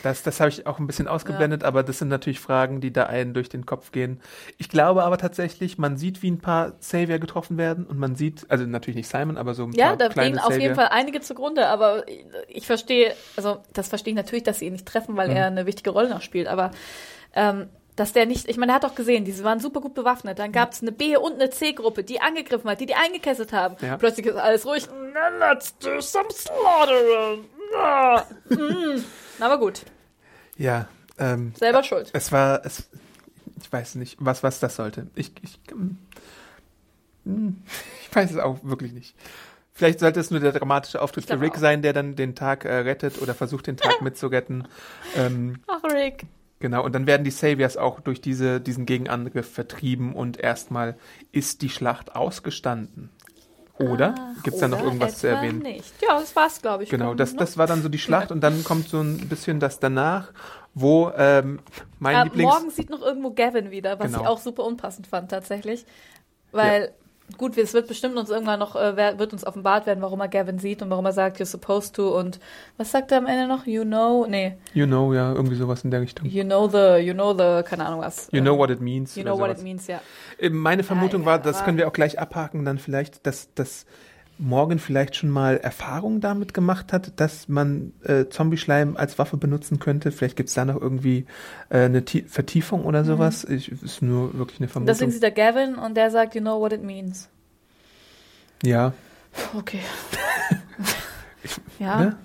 [0.03, 3.07] Das, das habe ich auch ein bisschen ausgeblendet, aber das sind natürlich Fragen, die da
[3.07, 4.21] einen durch den Kopf gehen.
[4.59, 8.45] Ich glaube aber tatsächlich, man sieht, wie ein paar Savior getroffen werden und man sieht,
[8.51, 10.75] also natürlich nicht Simon, aber so ein Ja, paar da kleine gehen auf jeden.
[10.75, 12.05] Fall einige zugrunde, aber
[12.49, 15.35] ich verstehe, also das verstehe ich natürlich, dass sie ihn nicht treffen, weil Mhm.
[15.37, 16.69] er eine wichtige Rolle noch spielt, aber
[17.33, 20.37] ähm, dass der nicht, ich meine, er hat doch gesehen, diese waren super gut bewaffnet.
[20.39, 23.75] Dann gab es eine B- und eine C-Gruppe, die angegriffen hat, die die eingekesselt haben.
[23.81, 23.97] Ja.
[23.97, 24.87] Plötzlich ist alles ruhig.
[25.39, 27.45] Let's do some slaughtering.
[27.77, 28.23] Ah.
[28.49, 29.03] Mm.
[29.39, 29.81] Aber gut,
[30.57, 32.09] Ja, ähm, selber schuld.
[32.13, 32.89] Es war, es,
[33.61, 35.07] ich weiß nicht, was, was das sollte.
[35.15, 35.59] Ich, ich,
[37.25, 37.57] hm,
[38.09, 39.15] ich weiß es auch wirklich nicht.
[39.73, 41.59] Vielleicht sollte es nur der dramatische Auftritt für Rick auch.
[41.59, 44.67] sein, der dann den Tag äh, rettet oder versucht, den Tag mitzuretten.
[45.17, 46.25] Ähm, Ach, Rick.
[46.65, 50.95] Genau, und dann werden die Saviors auch durch diese, diesen Gegenangriff vertrieben und erstmal
[51.31, 53.11] ist die Schlacht ausgestanden.
[53.77, 54.15] Oder?
[54.43, 55.59] Gibt es da noch irgendwas zu erwähnen?
[55.59, 55.93] Nicht.
[56.01, 56.89] Ja, das war's, glaube ich.
[56.89, 57.39] Genau, schon, das, ne?
[57.39, 60.31] das war dann so die Schlacht und dann kommt so ein bisschen das danach,
[60.73, 61.59] wo ähm,
[61.99, 62.51] mein Ah, Lieblings...
[62.51, 64.21] morgen sieht noch irgendwo Gavin wieder, was Genau.
[64.21, 65.85] ich auch super unpassend fand tatsächlich.
[66.51, 66.93] Weil,
[67.37, 70.27] gut, es wird bestimmt uns irgendwann noch, äh, wer- wird uns offenbart werden, warum er
[70.27, 72.39] Gavin sieht und warum er sagt, you're supposed to und
[72.77, 73.65] was sagt er am Ende noch?
[73.65, 76.27] You know, nee, You know, ja, irgendwie sowas in der Richtung.
[76.27, 78.27] you know the, you know the, keine Ahnung was.
[78.31, 79.15] You Ähm, know what it means.
[79.15, 79.57] You know what sowas.
[79.59, 80.01] it means, ja.
[80.37, 83.85] Äh, Meine Vermutung ja, war, das können wir auch gleich abhaken, dann vielleicht, dass, dass
[84.37, 89.79] Morgan vielleicht schon mal Erfahrung damit gemacht hat, dass man äh, Zombie-Schleim als Waffe benutzen
[89.79, 90.11] könnte.
[90.11, 91.25] Vielleicht gibt's da noch irgendwie
[91.69, 93.45] äh, eine Tie- Vertiefung oder sowas.
[93.45, 94.85] Ich, ist nur wirklich eine Mhm.
[94.85, 95.11] deswegen Vermutung.
[95.11, 97.29] sieht er Gavin und der sagt, you know what it means.
[98.63, 98.93] Ja,
[99.57, 99.79] Okay.
[101.79, 101.99] ja.
[101.99, 102.17] ne?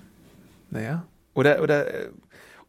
[0.70, 1.04] Naja.
[1.34, 2.08] Oder, oder, äh,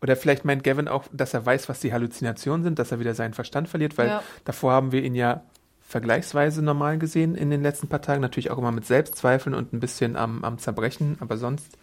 [0.01, 3.13] oder vielleicht meint Gavin auch, dass er weiß, was die Halluzinationen sind, dass er wieder
[3.13, 4.23] seinen Verstand verliert, weil Ja.
[4.45, 5.43] davor haben wir ihn ja
[5.91, 8.21] vergleichsweise normal gesehen in den letzten paar Tagen.
[8.21, 11.77] Natürlich auch immer mit Selbstzweifeln und ein bisschen am, am Zerbrechen, aber sonst.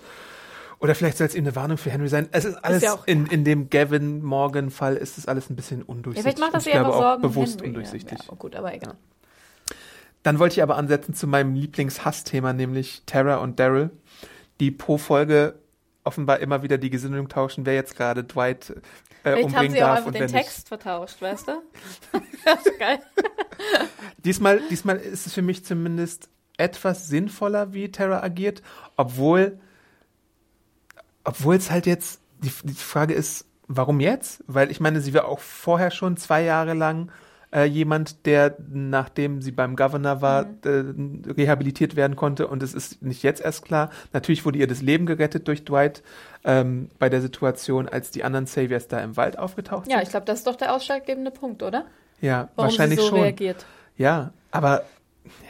[0.81, 2.29] Oder vielleicht soll es ihm eine Warnung für Henry sein.
[2.31, 5.57] Es ist alles ja auch- in, in dem Gavin Morgan Fall ist es alles ein
[5.57, 6.23] bisschen Ja, undurchsichtig.
[6.23, 7.69] vielleicht macht das ich eher glaube auch Sorgen um bewusst Henry.
[7.69, 8.19] undurchsichtig.
[8.19, 8.95] Ja, ja, gut, aber egal.
[10.23, 13.91] Dann wollte ich aber ansetzen zu meinem Lieblingshassthema, nämlich Tara und Daryl,
[14.61, 15.55] die pro Folge
[16.05, 18.75] offenbar immer wieder die Gesinnung tauschen, wer jetzt gerade Dwight
[19.29, 20.69] äh, Vielleicht umbringen haben sie auch darf einfach den Text nicht.
[20.69, 21.63] vertauscht, weißt du?
[22.45, 22.99] das ist geil.
[24.25, 28.63] Diesmal, diesmal ist es für mich zumindest etwas sinnvoller, wie Tara agiert,
[28.97, 29.59] obwohl,
[31.25, 34.43] obwohl es halt jetzt, die, die Frage ist, warum jetzt?
[34.47, 37.11] Weil ich meine, sie war auch vorher schon zwei Jahre lang
[37.53, 41.23] äh, jemand, der, nachdem sie beim Governor war, Mhm.
[41.27, 43.91] äh, rehabilitiert werden konnte und es ist nicht jetzt erst klar.
[44.13, 46.03] Natürlich wurde ihr das Leben gerettet durch Dwight
[46.45, 50.03] ähm, bei der Situation, als die anderen Saviors da im Wald aufgetaucht Ja, sind.
[50.05, 51.85] ich glaube, das ist doch der ausschlaggebende Punkt, oder?
[52.21, 53.21] ja, Warum wahrscheinlich sie so schon.
[53.23, 53.65] reagiert.
[53.97, 54.83] Ja, aber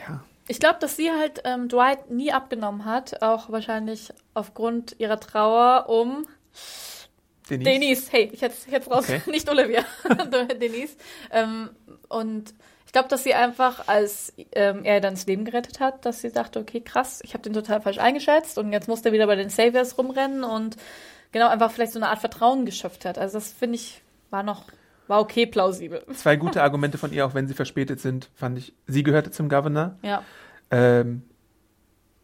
[0.07, 5.19] ja, Ich glaube, dass sie halt ähm, Dwight nie abgenommen hat, auch wahrscheinlich aufgrund ihrer
[5.19, 6.25] Trauer um
[7.49, 7.69] Denise.
[7.69, 8.11] Denise.
[8.11, 9.21] Hey, ich hätte hätt's raus, Okay.
[9.29, 9.83] nicht Olivia,
[10.61, 10.95] Denise.
[11.31, 11.69] Ähm,
[12.07, 12.53] und
[12.85, 16.31] ich glaube, dass sie einfach, als ähm, er dann das Leben gerettet hat, dass sie
[16.31, 19.35] dachte, okay, krass, ich habe den total falsch eingeschätzt und jetzt muss der wieder bei
[19.35, 20.75] den Saviors rumrennen und
[21.31, 23.17] genau einfach vielleicht so eine Art Vertrauen geschöpft hat.
[23.19, 24.63] Also das finde ich war noch
[25.07, 26.03] war okay plausibel.
[26.13, 28.73] Zwei gute Argumente von ihr, auch wenn sie verspätet sind, fand ich.
[28.85, 30.23] Sie gehörte zum Governor, Ja,
[30.71, 31.23] ähm,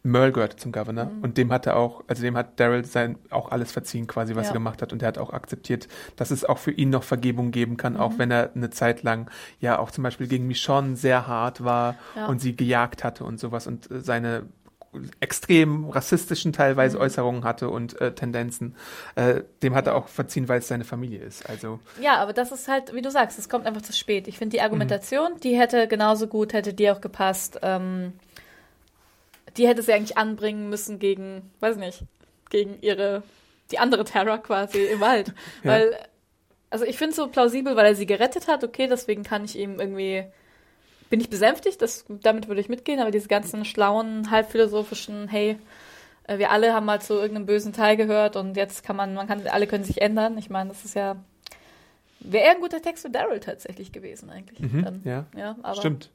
[0.06, 1.22] Merle gehörte zum Governor Mhm.
[1.22, 4.50] und dem hatte auch, also dem hat Daryl sein auch alles verziehen quasi, was Ja.
[4.52, 7.50] er gemacht hat und er hat auch akzeptiert, dass es auch für ihn noch Vergebung
[7.50, 8.00] geben kann, Mhm.
[8.00, 11.96] auch wenn er eine Zeit lang ja auch zum Beispiel gegen Michonne sehr hart war
[12.14, 12.26] Ja.
[12.26, 14.44] und sie gejagt hatte und sowas und äh, seine
[15.20, 17.02] extrem rassistischen teilweise Mhm.
[17.02, 18.74] Äußerungen hatte und äh, Tendenzen,
[19.14, 21.48] äh, dem hat er auch verziehen, weil es seine Familie ist.
[21.50, 24.26] Also Ja, aber das ist halt, wie du sagst, es kommt einfach zu spät.
[24.28, 27.58] Ich finde die Argumentation, die hätte genauso gut, hätte dir auch gepasst.
[27.62, 28.14] Ähm,
[29.56, 32.02] die hätte sie eigentlich anbringen müssen gegen, weiß nicht,
[32.50, 33.22] gegen ihre,
[33.70, 35.32] die andere Terror quasi im Wald.
[35.64, 35.72] Ja.
[35.72, 35.98] Weil,
[36.70, 39.56] also ich finde es so plausibel, weil er sie gerettet hat, okay, deswegen kann ich
[39.56, 40.24] ihm irgendwie,
[41.10, 45.58] bin ich besänftigt, das, damit würde ich mitgehen, aber diese ganzen schlauen, halbphilosophischen, hey,
[46.26, 49.26] äh, wir alle haben mal zu irgendeinem bösen Teil gehört und jetzt kann man, man
[49.26, 50.38] kann, alle können sich ändern.
[50.38, 51.16] Ich meine, das ist ja,
[52.20, 54.60] wäre eher ein guter Text für Daryl tatsächlich gewesen eigentlich.
[54.60, 55.26] Mhm, ja.
[55.36, 56.10] ja, aber, Stimmt.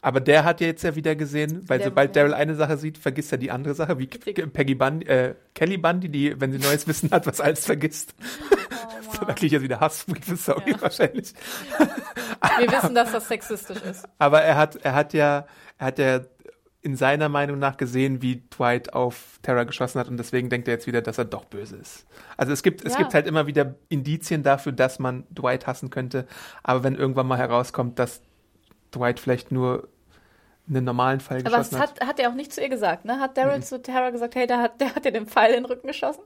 [0.00, 2.22] Aber der hat ja jetzt ja wieder gesehen, weil Der- sobald ja.
[2.22, 4.06] Daryl eine Sache sieht, vergisst er die andere Sache, wie.
[4.06, 8.14] Peggy Bundy, äh, Kelly Bundy, die, wenn sie neues Wissen hat, was alles vergisst.
[8.52, 8.54] Oh,
[9.26, 10.80] Da kriege ich jetzt wieder Hassbriefe, sorry, Ja.
[10.82, 11.32] wahrscheinlich.
[12.58, 14.04] Wir wissen, dass das sexistisch ist.
[14.18, 15.46] Aber er hat, er hat ja,
[15.78, 16.20] er hat ja
[16.82, 20.74] in seiner Meinung nach gesehen, wie Dwight auf Tara geschossen hat und deswegen denkt er
[20.74, 22.06] jetzt wieder, dass er doch böse ist.
[22.36, 23.00] Also es gibt, es Ja.
[23.00, 26.26] gibt halt immer wieder Indizien dafür, dass man Dwight hassen könnte.
[26.62, 28.22] Aber wenn irgendwann mal herauskommt, dass
[28.94, 29.88] Dwight vielleicht nur
[30.68, 32.00] einen normalen Fall Aber geschossen es hat.
[32.00, 33.20] hat, hat er auch nicht zu ihr gesagt, ne?
[33.20, 35.64] Hat Daryl zu Tara gesagt, hey, der hat, der hat dir den Pfeil in den
[35.64, 36.22] Rücken geschossen?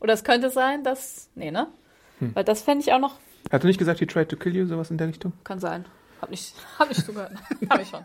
[0.00, 1.30] Oder es könnte sein, dass.
[1.34, 1.68] Nee, ne?
[2.18, 2.34] Hm.
[2.34, 3.16] Weil das fände ich auch noch.
[3.50, 5.32] Hat er nicht gesagt, he tried to kill you, sowas in der Richtung?
[5.44, 5.84] Kann sein.
[6.20, 7.32] Hab nicht, hab nicht zugehört.
[7.70, 8.04] hab ich schon.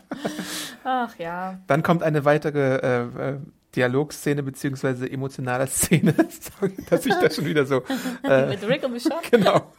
[0.84, 1.58] Ach ja.
[1.66, 3.38] Dann kommt eine weitere äh, äh,
[3.74, 6.14] Dialogszene beziehungsweise emotionale Szene.
[6.58, 7.82] Sorry, dass ich da schon wieder so.
[8.22, 9.20] Äh, Mit Rick und Michonne.
[9.30, 9.72] genau.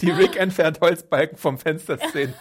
[0.00, 2.34] Die Rick entfernt Holzbalken vom Fenster Szene.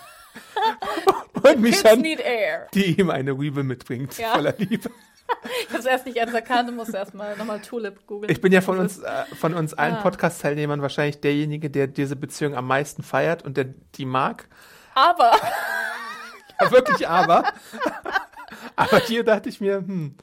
[1.43, 2.67] Und need air.
[2.73, 4.33] die ihm eine Rübe mitbringt, Ja.
[4.33, 4.89] voller Liebe.
[5.67, 8.31] Ich hab's erst nicht ganz erkannt und musste erstmal nochmal Tulip googeln.
[8.31, 10.01] Ich bin ja von uns, äh, von uns allen Ah.
[10.01, 14.47] Podcast-Teilnehmern wahrscheinlich derjenige, der diese Beziehung am meisten feiert und der die mag.
[14.95, 15.31] Aber.
[16.59, 17.43] Ja, wirklich aber.
[18.75, 20.15] aber hier dachte ich mir, hm,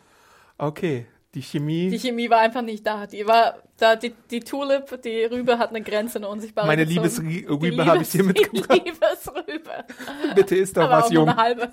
[0.59, 1.91] okay, die Chemie.
[1.91, 3.07] Die Chemie war einfach nicht da.
[3.07, 6.67] Die war, da, die, die Tulip, die Rübe hat eine Grenze, eine unsichtbare.
[6.67, 6.85] Meine.
[6.85, 8.71] Liebesrübe habe ich dir mitgebracht.
[8.73, 9.71] Die Liebesrübe.
[10.35, 11.29] Bitte ist doch was, auch nur Jung.
[11.29, 11.73] eine halbe.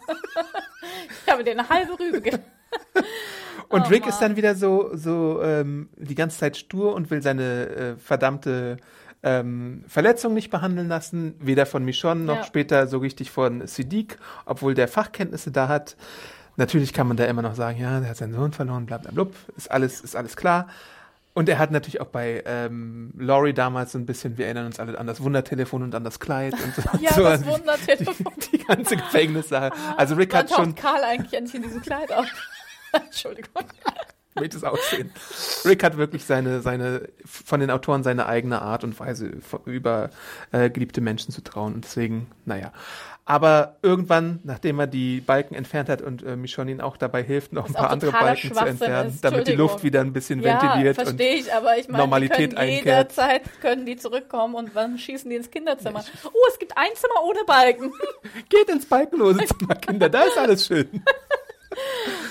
[1.25, 2.33] ich habe dir eine halbe Rübe ge
[3.69, 4.09] Und Oh, Rick Mann.
[4.09, 8.77] ist dann wieder so, so ähm, die ganze Zeit stur und will seine äh, verdammte
[9.23, 12.43] ähm, Verletzung nicht behandeln lassen, weder von Michonne noch Ja.
[12.43, 15.95] später so richtig von Siddiq, obwohl der Fachkenntnisse da hat.
[16.55, 19.11] Natürlich kann man da immer noch sagen, ja, der hat seinen Sohn verloren, bla bla
[19.11, 20.67] blub, ist alles, ist alles klar.
[21.35, 24.79] Und er hat natürlich auch bei ähm, Laurie damals so ein bisschen, wir erinnern uns
[24.79, 26.81] alle an das Wundertelefon und an das Kleid und so.
[27.01, 28.33] Ja, so das Wundertelefon.
[28.37, 29.71] die, die ganze Gefängnissache.
[29.97, 32.27] Also Rick hat schon Karl eigentlich endlich in diesem Kleid auf?
[32.91, 33.63] Entschuldigung.
[34.35, 35.11] Möchte aussehen.
[35.65, 39.31] Rick hat wirklich seine, seine, von den Autoren seine eigene Art und Weise,
[39.65, 40.09] über
[40.51, 41.75] äh, geliebte Menschen zu trauen.
[41.75, 42.71] Und deswegen, naja.
[43.25, 47.53] Aber irgendwann, nachdem er die Balken entfernt hat und äh, Michonne ihn auch dabei hilft,
[47.53, 49.23] noch ein paar andere Balken zu entfernen, ist.
[49.23, 49.53] damit die.
[49.53, 52.85] Luft wieder ein bisschen Ja, ventiliert und verstehe ich, aber ich meine, Normalität die einkehrt.
[52.85, 56.03] jederzeit können die zurückkommen und dann schießen die ins Kinderzimmer.
[56.25, 57.93] Oh, es gibt ein Zimmer ohne Balken.
[58.49, 60.89] geht ins balkenlose Zimmer, Kinder, da ist alles schön.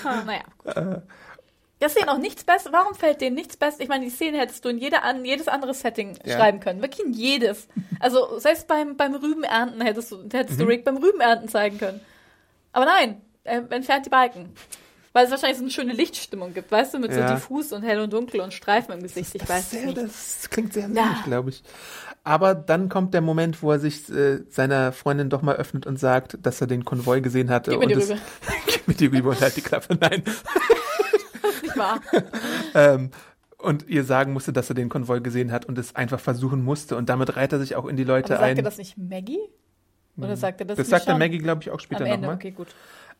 [0.05, 1.01] Ah, naja, gut.
[1.83, 2.71] Das denen auch nichts Besseres.
[2.73, 3.81] Warum fällt denen nichts Besseres?
[3.81, 6.37] Ich meine, die Szene hättest du in jeder an, jedes andere Setting Ja.
[6.37, 6.81] schreiben können.
[6.81, 7.67] Wirklich in jedes.
[7.99, 10.63] Also, selbst beim, beim Rübenernten hättest du, hättest Mhm.
[10.63, 11.99] du Rick beim Rübenernten zeigen können.
[12.71, 14.53] Aber nein, er entfernt die Balken.
[15.15, 17.27] Weil es wahrscheinlich so eine schöne Lichtstimmung gibt, weißt du, mit Ja.
[17.27, 19.35] so diffus und hell und dunkel und Streifen im Gesicht.
[19.35, 19.97] Ich weiß sehr, nicht.
[19.97, 21.21] das klingt sehr Ja.
[21.23, 21.61] glaube ich.
[22.23, 25.99] Aber dann kommt der Moment, wo er sich äh, seiner Freundin doch mal öffnet und
[25.99, 27.71] sagt, dass er den Konvoi gesehen hatte.
[27.71, 28.07] Gib mir die und.
[28.67, 29.97] Gib mir die Rübe und halt die Klappe.
[29.99, 30.23] Nein.
[31.75, 32.01] Wahr?
[32.75, 33.11] ähm,
[33.57, 36.97] und ihr sagen musste, dass er den Konvoi gesehen hat und es einfach versuchen musste.
[36.97, 38.57] Und damit reiht er sich auch in die Leute Aber sagt ein.
[38.57, 39.39] er das nicht Maggie?
[40.17, 41.19] Oder sagt er das das nicht sagt der schon?
[41.19, 42.35] Maggie, glaube ich, auch später nochmal.
[42.35, 42.67] okay, gut.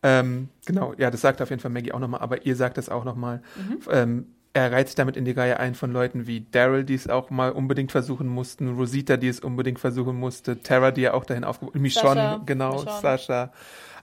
[0.04, 2.90] Ähm, genau, ja, das sagt auf jeden Fall Maggie auch nochmal, aber ihr sagt es
[2.90, 3.42] auch nochmal.
[3.90, 7.10] Ähm, er reiht sich damit in die Reihe ein von Leuten wie Daryl, die es
[7.10, 11.26] auch mal unbedingt versuchen mussten, Rosita, die es unbedingt versuchen musste, Tara, die ja auch
[11.26, 13.02] dahin aufgebaut Michonne, Sascha, genau, Michonne.
[13.02, 13.52] Sascha.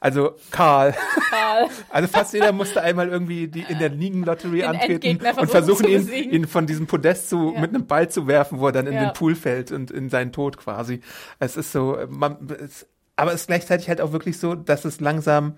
[0.01, 0.95] Also Karl.
[1.31, 1.69] Karl.
[1.91, 6.09] Also fast jeder musste einmal irgendwie die in der Ligen-Lotterie Den antreten und versuchen ihn,
[6.09, 7.61] ihn von diesem Podest zu, Ja.
[7.61, 9.05] mit einem Ball zu werfen, wo er dann in Ja.
[9.07, 11.01] den Pool fällt und in seinen Tod quasi.
[11.39, 12.87] Es ist so, man, es,
[13.17, 15.55] aber es ist gleichzeitig halt auch wirklich so, dass es langsam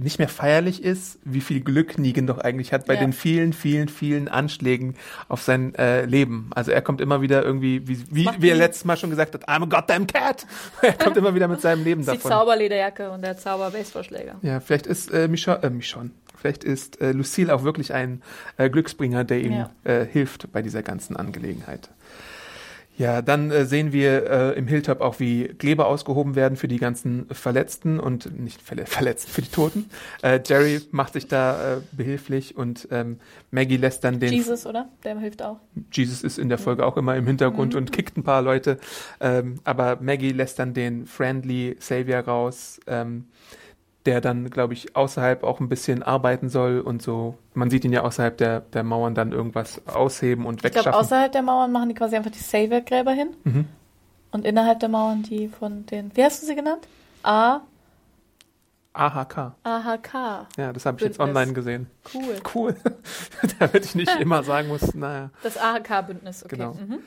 [0.00, 3.00] nicht mehr feierlich ist, wie viel Glück Negan doch eigentlich hat bei Ja.
[3.00, 4.94] den vielen, vielen, vielen Anschlägen
[5.28, 6.50] auf sein äh, Leben.
[6.54, 9.48] Also er kommt immer wieder irgendwie, wie, wie, wie er letztes Mal schon gesagt hat,
[9.48, 10.46] I'm a goddamn cat.
[10.82, 12.46] Er kommt immer wieder mit seinem Leben Das ist die davon.
[12.46, 14.36] Zauberlederjacke und der Zauber-Baseballschläger.
[14.42, 18.22] Ja, vielleicht ist äh, Michonne, äh, Michonne, vielleicht ist äh, Lucille auch wirklich ein
[18.56, 19.70] äh, Glücksbringer, der ihm Ja.
[19.84, 21.90] äh, hilft bei dieser ganzen Angelegenheit.
[22.98, 26.78] Ja, dann äh, sehen wir äh, im Hilltop auch, wie Kleber ausgehoben werden für die
[26.78, 29.88] ganzen Verletzten und nicht Verle Verletzten, für die Toten.
[30.22, 33.20] Äh, Jerry macht sich da äh, behilflich und ähm,
[33.52, 34.88] Maggie lässt dann den Jesus, oder?
[35.04, 35.58] Der hilft auch.
[35.92, 38.78] Jesus ist in der Folge auch immer im Hintergrund und kickt ein paar Leute.
[39.20, 43.26] Ähm, aber Maggie lässt dann den Friendly Savior raus, ähm,
[44.06, 47.36] der dann, glaube ich, außerhalb auch ein bisschen arbeiten soll und so.
[47.54, 51.00] Man sieht ihn ja außerhalb der, der Mauern dann irgendwas ausheben und Ich glaube, wegschaffen.
[51.00, 53.30] außerhalb der Mauern machen die quasi einfach die Savior-Gräber hin.
[53.44, 53.66] Mhm.
[54.30, 56.86] Und innerhalb der Mauern die von den, wie hast du sie genannt?
[57.22, 57.60] A,
[58.94, 59.52] AHK.
[59.62, 60.14] AHK.
[60.56, 61.86] Ja, das habe ich jetzt online gesehen.
[62.14, 62.36] Cool.
[62.54, 62.76] Cool.
[63.58, 65.30] Damit ich nicht immer sagen muss, naja.
[65.42, 66.56] Das AHK-Bündnis, okay.
[66.56, 66.74] Genau.
[66.74, 66.98] Mhm.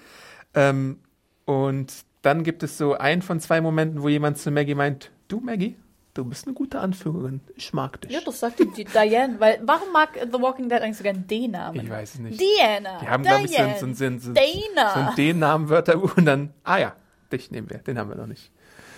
[0.53, 0.99] Ähm,
[1.45, 5.39] und dann gibt es so einen von zwei Momenten, wo jemand zu Maggie meint, du
[5.39, 5.75] Maggie,
[6.13, 7.41] du bist eine gute Anführerin.
[7.55, 8.11] Ich mag dich.
[8.11, 9.39] Ja, das sagt die, Diane.
[9.39, 11.79] Weil, warum mag The Walking Dead eigentlich sogar den Namen?
[11.79, 12.39] Ich weiß es nicht.
[12.39, 12.99] Diana.
[12.99, 14.93] Die haben, glaube ich, so so so so Dana.
[14.93, 16.95] so ein D-Namen-Wörterbuch und dann, ah ja,
[17.31, 18.51] dich nehmen wir, den haben wir noch nicht.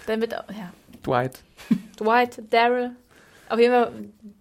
[0.07, 0.73] Dann wird ja.
[1.05, 1.39] Dwight.
[1.99, 2.91] Dwight, Daryl.
[3.49, 3.91] Auf jeden Fall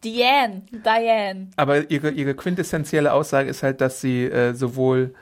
[0.03, 0.63] Diane.
[0.71, 1.49] Diane.
[1.57, 5.15] Aber ihre, ihre quintessentielle Aussage ist halt, dass sie äh, sowohl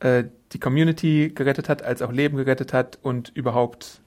[0.00, 4.00] äh, die Community gerettet hat, als auch Leben gerettet hat und überhaupt,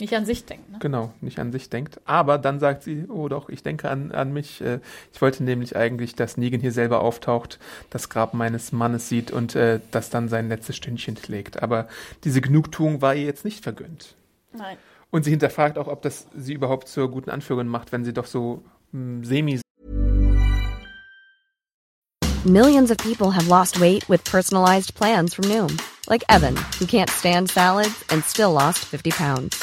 [0.00, 0.78] Nicht an sich denken, ne?
[0.80, 2.00] genau, nicht an sich denkt.
[2.06, 4.60] Aber dann sagt sie, oh doch, ich denke an, an mich.
[4.60, 4.80] Äh,
[5.12, 7.58] ich wollte nämlich eigentlich, dass Negan hier selber auftaucht,
[7.90, 11.62] das Grab meines Mannes sieht und äh, das dann sein letztes Stündchen schlägt.
[11.62, 11.86] Aber
[12.24, 14.14] diese Genugtuung war ihr jetzt nicht vergönnt.
[14.52, 14.78] Nein.
[15.10, 18.26] Und sie hinterfragt auch, ob das sie überhaupt zur guten Anführerin macht, wenn sie doch
[18.26, 19.60] so mh, semi
[22.46, 27.10] Millions of people have lost weight with personalized plans from Noom, like Evan, who can't
[27.10, 29.62] stand salads and still lost 50 pounds.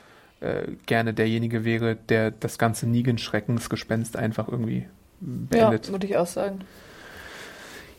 [0.41, 4.87] äh, gerne derjenige wäre, der das ganze Negan-Schreckensgespenst einfach irgendwie
[5.19, 5.87] beendet.
[5.87, 6.59] Ja, würde ich auch sagen.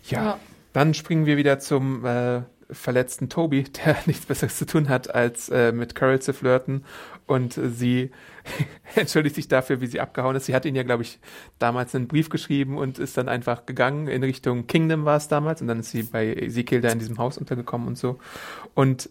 [0.04, 0.24] Ja.
[0.24, 0.38] Ja.
[0.72, 5.48] Dann springen wir wieder zum äh, verletzten Toby, der nichts Besseres zu tun hat, als
[5.48, 6.84] äh, mit Carol zu flirten.
[7.26, 8.10] Und äh, sie
[8.94, 10.46] entschuldigt sich dafür, wie sie abgehauen ist.
[10.46, 11.20] Sie hat ihn ja, glaube ich,
[11.58, 14.08] damals einen Brief geschrieben und ist dann einfach gegangen.
[14.08, 15.60] In Richtung Kingdom war es damals.
[15.60, 18.18] Und dann ist sie bei Ezekiel da in diesem Haus untergekommen und so.
[18.74, 19.10] Und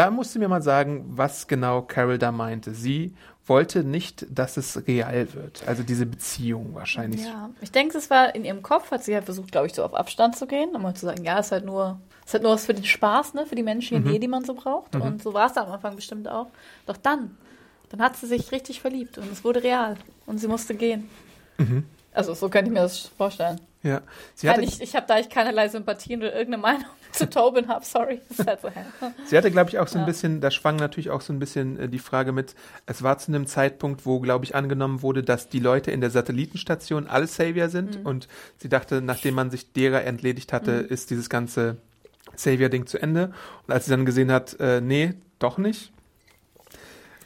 [0.00, 2.72] da musste mir mal sagen, was genau Carol da meinte.
[2.72, 5.62] Sie wollte nicht, dass es real wird.
[5.66, 7.22] Also diese Beziehung wahrscheinlich.
[7.22, 9.84] Ja, ich denke, es war in ihrem Kopf, hat sie halt versucht, glaube ich, so
[9.84, 12.32] auf Abstand zu gehen, um mal zu sagen, ja, es ist halt nur, es ist
[12.32, 14.96] halt nur was für den Spaß, ne, für die menschliche Nähe, die man so braucht.
[14.96, 16.46] Und so war es am Anfang bestimmt auch.
[16.86, 17.36] Doch dann,
[17.90, 21.10] dann hat sie sich richtig verliebt und es wurde real und sie musste gehen.
[22.14, 23.60] Also so könnte ich mir das vorstellen.
[23.82, 24.02] Ja.
[24.34, 27.82] Sie hatte, ich ich habe da ich keinerlei Sympathien oder irgendeine Meinung zu Tobin habe,
[27.84, 28.20] sorry.
[28.46, 28.70] Halt so?
[29.24, 30.06] Sie hatte, glaube ich, auch so ein Ja.
[30.06, 33.30] bisschen, da schwang natürlich auch so ein bisschen äh, die Frage mit, es war zu
[33.32, 37.70] einem Zeitpunkt, wo, glaube ich, angenommen wurde, dass die Leute in der Satellitenstation alle Savior
[37.70, 41.78] sind und sie dachte, nachdem man sich derer entledigt hatte, ist dieses ganze
[42.36, 43.32] Savior-Ding zu Ende.
[43.66, 45.90] Und als sie dann gesehen hat, äh, nee, doch nicht,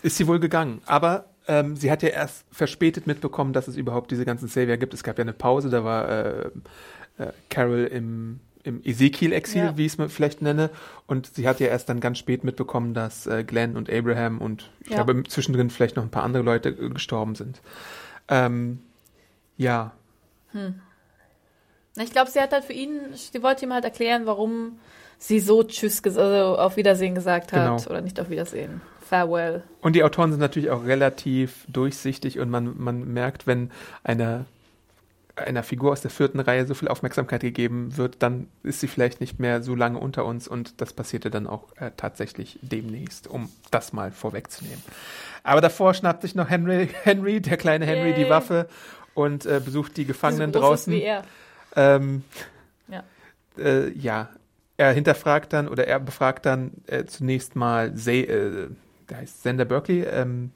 [0.03, 0.83] ist sie wohl gegangen.
[0.87, 4.95] Aber ähm, sie hat ja erst verspätet mitbekommen, dass es überhaupt diese ganzen Savior gibt.
[4.95, 6.47] Es gab ja eine Pause, da war äh,
[7.19, 9.77] äh, Carol im, im Ezekiel-Exil, Ja.
[9.77, 10.71] wie ich es vielleicht nenne.
[11.07, 14.71] Und sie hat ja erst dann ganz spät mitbekommen, dass äh, Glenn und Abraham und
[14.81, 15.03] ich Ja.
[15.03, 17.61] glaube zwischendrin vielleicht noch ein paar andere Leute äh, gestorben sind.
[18.29, 18.81] Ähm,
[19.57, 19.93] ja,
[21.97, 24.79] Ich glaube, sie hat halt für ihn, sie wollte ihm halt erklären, warum
[25.19, 27.65] sie so Tschüss, also auf Wiedersehen gesagt hat.
[27.79, 27.91] Genau.
[27.91, 28.81] Oder nicht auf Wiedersehen.
[29.09, 29.63] Farewell.
[29.81, 33.71] Und die Autoren sind natürlich auch relativ durchsichtig und man, man merkt, wenn
[34.03, 34.45] einer,
[35.37, 39.21] einer Figur aus der vierten Reihe so viel Aufmerksamkeit gegeben wird, dann ist sie vielleicht
[39.21, 43.51] nicht mehr so lange unter uns und das passierte dann auch äh, tatsächlich demnächst, um
[43.71, 44.83] das mal vorwegzunehmen.
[45.43, 48.25] Aber davor schnappt sich noch Henry, Henry der kleine Henry, Yay.
[48.25, 48.69] die Waffe
[49.15, 50.93] und äh, besucht die Gefangenen so draußen.
[50.93, 51.25] Wie er.
[51.77, 52.25] Ähm,
[52.89, 53.03] Ja.
[53.59, 54.29] äh, ja,
[54.77, 58.69] er hinterfragt dann oder er befragt dann äh, zunächst mal Se äh,
[59.09, 60.53] der heißt Sender Berkeley, ähm,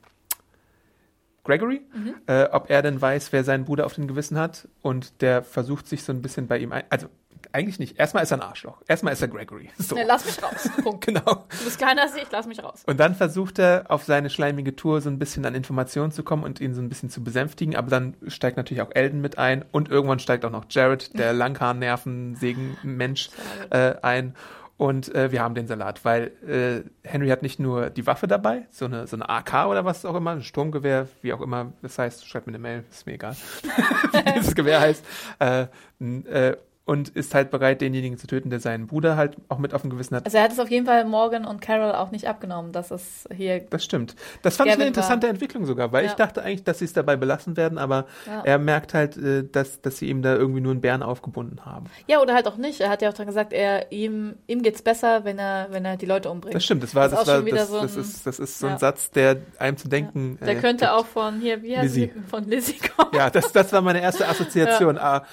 [1.45, 2.15] Gregory, Mhm.
[2.27, 5.89] äh, ob er denn weiß, wer seinen Bruder auf dem Gewissen hat und der versucht
[5.89, 7.09] sich so ein bisschen bei ihm ein, also
[7.53, 7.99] eigentlich nicht.
[7.99, 8.83] Erstmal ist er ein Arschloch.
[8.89, 9.71] Erstmal ist er Gregory.
[9.79, 9.95] So.
[9.95, 10.69] Ne, lass mich raus.
[10.83, 11.07] Punkt.
[11.07, 11.47] Genau.
[11.49, 12.83] Du bist kleiner als ich, lass mich raus.
[12.85, 16.43] Und dann versucht er auf seine schleimige Tour so ein bisschen an Informationen zu kommen
[16.45, 19.65] und ihn so ein bisschen zu besänftigen, aber dann steigt natürlich auch Elden mit ein
[19.73, 23.31] und irgendwann steigt auch noch Jared, der Langhaar-Nerven-Sägen-Mensch,
[23.71, 24.35] äh, ein.
[24.79, 28.69] Und äh, wir haben den Salat, weil äh, Henry hat nicht nur die Waffe dabei,
[28.71, 31.99] so eine, so eine AK oder was auch immer, ein Sturmgewehr, wie auch immer das
[31.99, 33.35] heißt, schreibt mir eine Mail, ist mir egal,
[34.12, 35.05] wie dieses Gewehr heißt.
[35.41, 35.67] Äh,
[36.01, 36.57] äh,
[36.88, 39.90] und ist halt bereit, denjenigen zu töten, der seinen Bruder halt auch mit auf dem
[39.90, 40.24] Gewissen hat.
[40.24, 43.29] Also er hat es auf jeden Fall Morgan und Carol auch nicht abgenommen, dass es
[43.31, 44.16] hier Das stimmt.
[44.42, 46.11] Das fand ich eine interessante war- Entwicklung sogar, weil Ja.
[46.11, 48.40] ich dachte eigentlich, dass sie es dabei belassen werden, aber Ja.
[48.42, 51.85] er merkt halt, äh, dass, dass sie ihm da irgendwie nur einen Bären aufgebunden haben.
[52.07, 52.81] Ja, oder halt auch nicht.
[52.81, 55.98] Er hat ja auch dran gesagt, er, ihm, ihm geht's besser, wenn er, wenn er
[55.98, 56.55] die Leute umbringt.
[56.55, 58.66] Das stimmt, das war, Das das, war, das, so das, ein- ist, das ist so
[58.66, 58.72] ja.
[58.72, 60.38] ein Satz, der einem zu denken.
[60.40, 62.12] Der äh, könnte auch von hier, wie heißt Lizzie.
[62.31, 63.11] Von Lizzie kommen.
[63.14, 64.96] Ja, das, das war meine erste Assoziation.
[65.09, 65.24] Ah,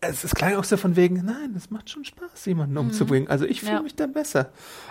[0.00, 3.28] es, es klang auch so von wegen, nein, es macht schon Spaß, jemanden umzubringen.
[3.28, 3.76] Also ich fühle Mhm.
[3.78, 3.82] Ja.
[3.82, 4.50] mich dann besser.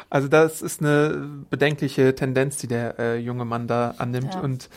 [0.09, 4.35] Also das ist eine bedenkliche Tendenz, die der äh, junge Mann da annimmt.
[4.35, 4.39] Ja.
[4.41, 4.69] Und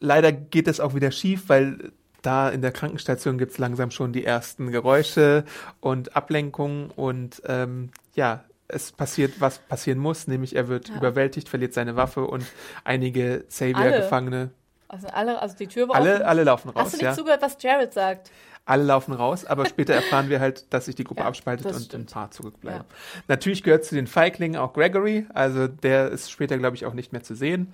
[0.00, 4.24] leider geht es auch wieder schief, weil da in der Krankenstation gibt's langsam schon die
[4.24, 5.44] ersten Geräusche
[5.80, 10.96] und Ablenkungen und ähm, ja, es passiert, was passieren muss, nämlich er wird Ja.
[10.96, 12.44] überwältigt, verliert seine Waffe und
[12.84, 13.44] einige.
[13.48, 14.50] Savior-Gefangene,
[14.88, 16.22] Also alle, also die Tür war alle, offen.
[16.22, 16.84] alle laufen raus.
[16.84, 17.12] Hast du nicht ja.
[17.14, 18.30] zugehört, was Jared sagt?
[18.64, 21.82] Alle laufen raus, aber später erfahren wir halt, dass sich die Gruppe Ja, abspaltet und
[21.82, 22.10] stimmt.
[22.10, 22.84] ein paar zurückbleiben.
[23.28, 27.12] Natürlich gehört zu den Feiglingen auch Gregory, also der ist später, glaube ich, auch nicht
[27.12, 27.72] mehr zu sehen.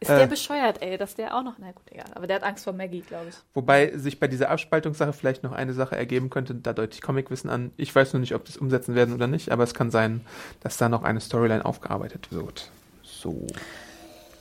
[0.00, 0.18] Ist Äh.
[0.18, 2.06] der bescheuert, ey, dass der auch noch, na gut, egal.
[2.14, 3.34] Aber der hat Angst vor Maggie, glaube ich.
[3.54, 7.50] Wobei sich bei dieser Abspaltungssache vielleicht noch eine Sache ergeben könnte, da deutet ich Comicwissen
[7.50, 7.72] an.
[7.76, 10.20] Ich weiß nur nicht, ob das umsetzen werden oder nicht, aber es kann sein,
[10.60, 12.70] dass da noch eine Storyline aufgearbeitet wird.
[13.02, 13.44] So.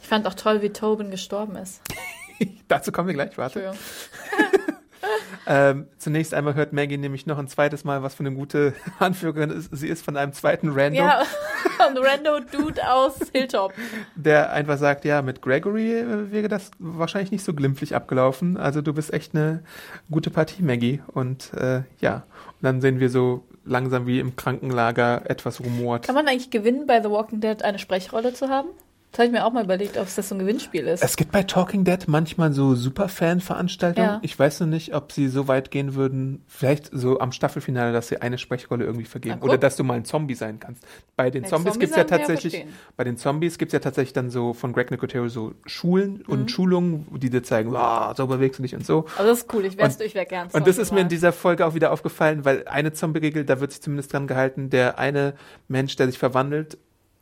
[0.04, 1.82] Ich fand auch toll, wie Tobin gestorben ist.
[2.68, 3.64] Dazu kommen wir gleich, warte.
[3.64, 4.78] Entschuldigung.
[5.50, 9.50] Ähm, zunächst einmal hört Maggie nämlich noch ein zweites Mal, was für eine gute Anführerin
[9.50, 9.70] ist.
[9.72, 10.96] Sie ist von einem zweiten Random.
[11.06, 11.24] Ja,
[11.80, 13.74] ein Rando Dude aus Hilltop.
[14.16, 18.58] der einfach sagt, ja, mit Gregory wäre das wahrscheinlich nicht so glimpflich abgelaufen.
[18.58, 19.64] Also du bist echt eine
[20.12, 21.02] gute Partie, Maggie.
[21.14, 26.06] Und äh, ja, und dann sehen wir so langsam wie im Krankenlager etwas rumort.
[26.06, 28.70] Kann man eigentlich gewinnen, bei The Walking Dead eine Sprechrolle zu haben?
[29.18, 31.02] Das habe ich mir auch mal überlegt, ob es das so ein Gewinnspiel ist.
[31.04, 34.08] Es gibt bei Talking Dead manchmal so Superfan-Veranstaltungen.
[34.08, 34.20] Ja.
[34.22, 38.10] Ich weiß noch nicht, ob sie so weit gehen würden, vielleicht so am Staffelfinale, dass
[38.10, 39.42] sie eine Sprechrolle irgendwie vergeben.
[39.42, 40.84] Oder dass du mal ein Zombie sein kannst.
[41.16, 44.30] Bei den Ja, Zombies Zombies gibt's ja tatsächlich, bei den Zombies gibt's ja tatsächlich dann
[44.30, 46.34] so von Greg Nicotero so Schulen Mhm.
[46.34, 49.06] und Schulungen, die dir zeigen, wow, so bewegst du dich und so.
[49.18, 51.06] Aber das ist cool, ich wär's, Und- ich wär gern Und das ist mir in
[51.06, 51.10] mal.
[51.10, 55.00] dieser Folge auch wieder aufgefallen, weil eine Zombie-Regel, da wird sich zumindest dran gehalten, der
[55.00, 55.34] eine
[55.68, 56.78] Mensch, der sich verwandelt,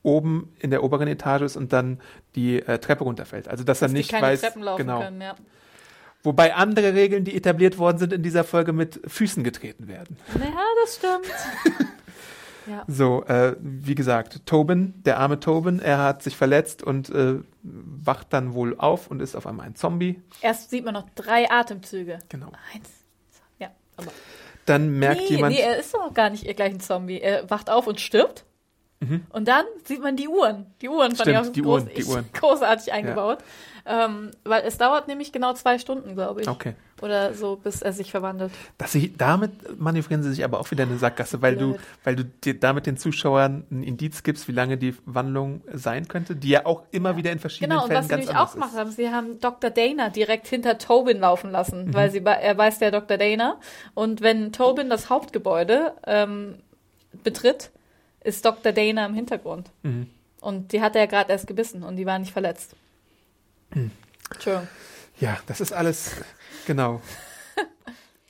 [0.05, 1.99] oben in der oberen Etage ist und dann
[2.35, 3.47] die äh, Treppe runterfällt.
[3.47, 5.01] Also dass, dass er nicht keine weiß, Treppen laufen genau.
[5.01, 5.35] können, ja.
[6.23, 10.17] Wobei andere Regeln, die etabliert worden sind in dieser Folge, mit Füßen getreten werden.
[10.33, 11.87] Naja, das stimmt.
[12.67, 12.83] ja.
[12.87, 18.33] So, äh, wie gesagt, Tobin, der arme Tobin, er hat sich verletzt und äh, wacht
[18.33, 20.19] dann wohl auf und ist auf einmal ein Zombie.
[20.41, 22.17] Erst sieht man noch drei Atemzüge.
[22.29, 22.51] Genau.
[22.73, 22.89] Eins.
[23.59, 24.11] Ja, aber.
[24.65, 27.19] Dann merkt nee, jemand, nee, er ist doch gar nicht gleich ein Zombie.
[27.19, 28.45] Er wacht auf und stirbt.
[29.29, 30.65] Und dann sieht man die Uhren.
[30.81, 31.39] Die Uhren fand ich Mhm.
[31.39, 32.25] Stimmt, auch die groß, Uhren, die ich- Uhren.
[32.33, 33.37] großartig eingebaut.
[33.87, 36.47] Ähm, weil es dauert nämlich genau zwei Stunden, glaube ich.
[36.47, 36.73] okay.
[37.03, 38.51] Oder so, bis er sich verwandelt.
[38.79, 42.15] Dass sie, damit manövrieren sie sich aber auch wieder in eine Sackgasse, weil du, weil
[42.15, 46.49] du dir damit den Zuschauern ein Indiz gibst, wie lange die Wandlung sein könnte, die
[46.49, 48.53] ja auch immer wieder in verschiedenen Genau, und Fällen was sie ganz nämlich auch anders
[48.53, 49.69] gemacht haben, sie haben Dr.
[49.69, 51.93] Dana direkt hinter Tobin laufen lassen, Mhm.
[51.93, 53.17] weil sie, er weiß der Dr.
[53.17, 53.59] Dana.
[53.93, 56.55] Und wenn Tobin das Hauptgebäude ähm,
[57.23, 57.69] betritt,
[58.25, 58.71] ist Dr.
[58.71, 59.69] Dana im Hintergrund.
[59.83, 60.07] Mhm.
[60.41, 62.75] Und die hat er gerade erst gebissen und die war nicht verletzt.
[64.31, 64.67] Entschuldigung.
[65.19, 66.11] Ja, das ist alles,
[66.67, 67.01] genau.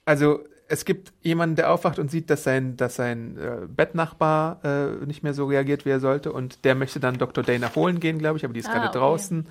[0.06, 5.06] Also es gibt jemanden, der aufwacht und sieht, dass sein, dass sein äh, Bettnachbar äh,
[5.06, 6.32] nicht mehr so reagiert, wie er sollte.
[6.32, 7.44] Und der möchte dann Dr.
[7.44, 8.98] Dana holen gehen, glaube ich, aber die ist Ah, gerade okay.
[8.98, 9.48] draußen.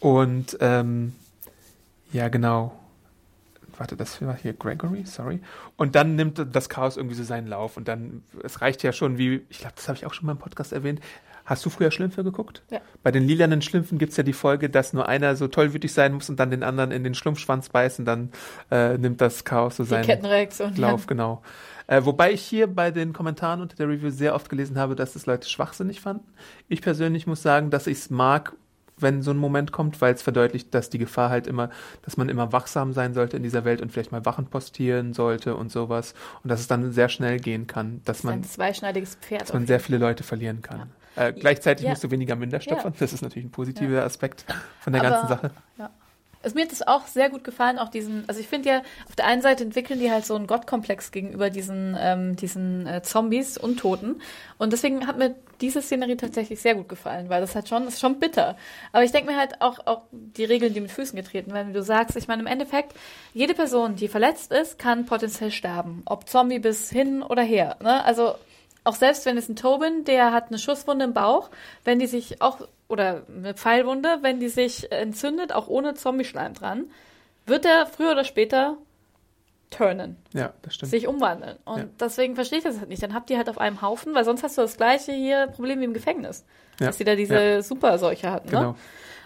[0.00, 1.14] Und ähm,
[2.12, 2.78] ja, genau.
[3.78, 5.40] Warte, das war hier Gregory, sorry.
[5.76, 7.76] Und dann nimmt das Chaos irgendwie so seinen Lauf.
[7.76, 10.32] Und dann, es reicht ja schon wie, ich glaube, das habe ich auch schon mal
[10.32, 11.00] im Podcast erwähnt.
[11.44, 12.62] Hast du früher Schlümpfe geguckt?
[12.70, 12.80] Ja.
[13.02, 16.30] Bei den lilanen Schlümpfen gibt's ja die Folge, dass nur einer so tollwütig sein muss
[16.30, 18.30] und dann den anderen in den Schlumpfschwanz beißen, dann
[18.70, 20.04] äh, nimmt das Chaos so seinen.
[20.78, 21.42] Lauf, genau.
[21.86, 25.16] Äh, wobei ich hier bei den Kommentaren unter der Review sehr oft gelesen habe, dass
[25.16, 26.26] es Leute schwachsinnig fanden.
[26.68, 28.54] Ich persönlich muss sagen, dass ich es mag,
[28.96, 31.70] wenn so ein Moment kommt, weil es verdeutlicht, dass die Gefahr halt immer,
[32.02, 35.56] dass man immer wachsam sein sollte in dieser Welt und vielleicht mal Wachen postieren sollte
[35.56, 36.14] und sowas.
[36.42, 39.42] Und dass es dann sehr schnell gehen kann, dass Das ist ein man, zweischneidiges Pferd.
[39.42, 40.90] dass man sehr viele Leute verlieren kann.
[41.16, 41.90] Äh, gleichzeitig Ja.
[41.90, 42.92] musst du weniger Minder stopfen.
[42.92, 42.96] Ja.
[43.00, 44.44] Das ist natürlich ein positiver Aspekt
[44.80, 45.50] von der Aber- ganzen Sache.
[45.78, 45.90] Ja.
[46.42, 49.16] Also mir hat das auch sehr gut gefallen, auch diesen, also ich finde ja, auf
[49.16, 53.56] der einen Seite entwickeln die halt so einen Gottkomplex gegenüber diesen, ähm, diesen äh, Zombies,
[53.56, 54.20] Untoten.
[54.58, 58.00] Und deswegen hat mir diese Szenerie tatsächlich sehr gut gefallen, weil das halt schon, ist
[58.00, 58.56] schon bitter.
[58.92, 61.74] Aber ich denke mir halt auch, auch die Regeln, die mit Füßen getreten werden, wie
[61.76, 62.94] du sagst, ich meine, im Endeffekt,
[63.32, 66.02] jede Person, die verletzt ist, kann potenziell sterben.
[66.06, 67.76] Ob Zombie bis hin oder her.
[67.82, 68.04] Ne?
[68.04, 68.34] Also
[68.84, 71.50] auch selbst wenn es ein Tobin, der hat eine Schusswunde im Bauch,
[71.84, 76.90] wenn die sich auch, oder eine Pfeilwunde, wenn die sich entzündet, auch ohne Zombie-Schleim dran,
[77.46, 78.76] wird er früher oder später
[79.76, 80.90] turnen, Ja, das stimmt.
[80.90, 81.56] sich umwandeln.
[81.64, 81.84] Und Ja.
[82.00, 83.02] deswegen verstehe ich das halt nicht.
[83.02, 85.80] Dann habt ihr halt auf einem Haufen, weil sonst hast du das gleiche hier Problem
[85.80, 86.44] wie im Gefängnis.
[86.80, 86.86] Ja.
[86.88, 87.62] Dass die da diese Ja.
[87.62, 88.72] Superseuche hatten, Genau.
[88.72, 88.74] ne?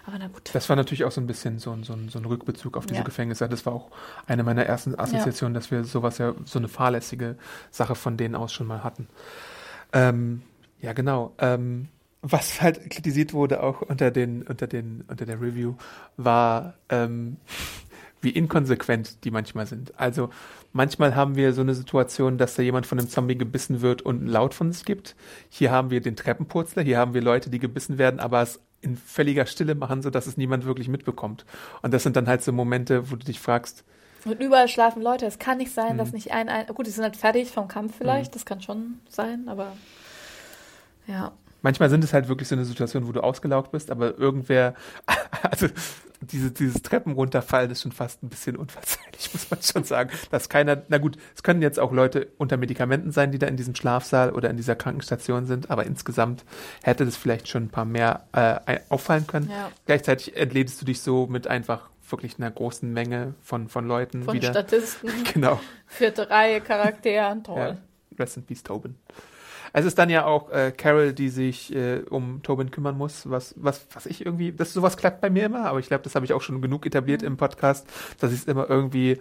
[0.07, 0.51] Aber na gut.
[0.55, 3.01] Das war natürlich auch so ein bisschen so ein, so so ein Rückbezug auf diese
[3.01, 3.05] Ja.
[3.05, 3.47] Gefängnisse.
[3.49, 3.91] Das war auch
[4.27, 7.37] eine meiner ersten Assoziationen, dass wir sowas ja, so eine fahrlässige
[7.71, 9.07] Sache von denen aus schon mal hatten.
[9.93, 10.43] Ähm,
[10.81, 11.35] ja, genau.
[11.39, 11.89] Ähm,
[12.23, 15.75] was halt kritisiert wurde auch unter den, unter den, unter der Review,
[16.17, 17.37] war, ähm,
[18.21, 19.93] wie inkonsequent die manchmal sind.
[19.99, 20.31] Also
[20.73, 24.27] manchmal haben wir so eine Situation, dass da jemand von einem Zombie gebissen wird und
[24.27, 25.15] laut von sich gibt.
[25.49, 28.97] Hier haben wir den Treppenpurzler, hier haben wir Leute, die gebissen werden, aber es in
[28.97, 31.45] völliger Stille machen, so dass es niemand wirklich mitbekommt.
[31.83, 33.85] Und das sind dann halt so Momente, wo du dich fragst,
[34.25, 35.27] Und überall schlafen Leute.
[35.27, 35.99] Es kann nicht sein, Mhm.
[35.99, 36.67] dass nicht ein, ein.
[36.67, 38.35] Gut, die sind halt fertig vom Kampf vielleicht.
[38.35, 39.73] Das kann schon sein, aber.
[41.07, 41.33] Ja.
[41.63, 44.75] manchmal sind es halt wirklich so eine Situation, wo du ausgelaugt bist, aber irgendwer,
[45.43, 45.67] also
[46.21, 50.11] diese, dieses Treppen runterfallen ist schon fast ein bisschen unverzeihlich, muss man schon sagen.
[50.31, 53.57] Dass keiner, na gut, es können jetzt auch Leute unter Medikamenten sein, die da in
[53.57, 56.45] diesem Schlafsaal oder in dieser Krankenstation sind, aber insgesamt
[56.83, 59.51] hätte das vielleicht schon ein paar mehr äh, auffallen können.
[59.51, 59.71] Ja.
[59.87, 64.35] Gleichzeitig entlädst du dich so mit einfach wirklich einer großen Menge von, von Leuten Von
[64.35, 64.51] wieder.
[64.51, 65.61] Statisten, Genau.
[65.87, 67.59] vierte Reihe Charakteren, toll.
[67.59, 67.77] Ja.
[68.19, 68.97] Rest in Peace, Tobin.
[69.73, 73.55] Es ist dann ja auch äh, Carol, die sich äh, um Tobin kümmern muss, was,
[73.57, 76.25] was, was ich irgendwie, das sowas klappt bei mir immer, aber ich glaube, das habe
[76.25, 77.87] ich auch schon genug etabliert im Podcast,
[78.19, 79.19] dass ich es immer irgendwie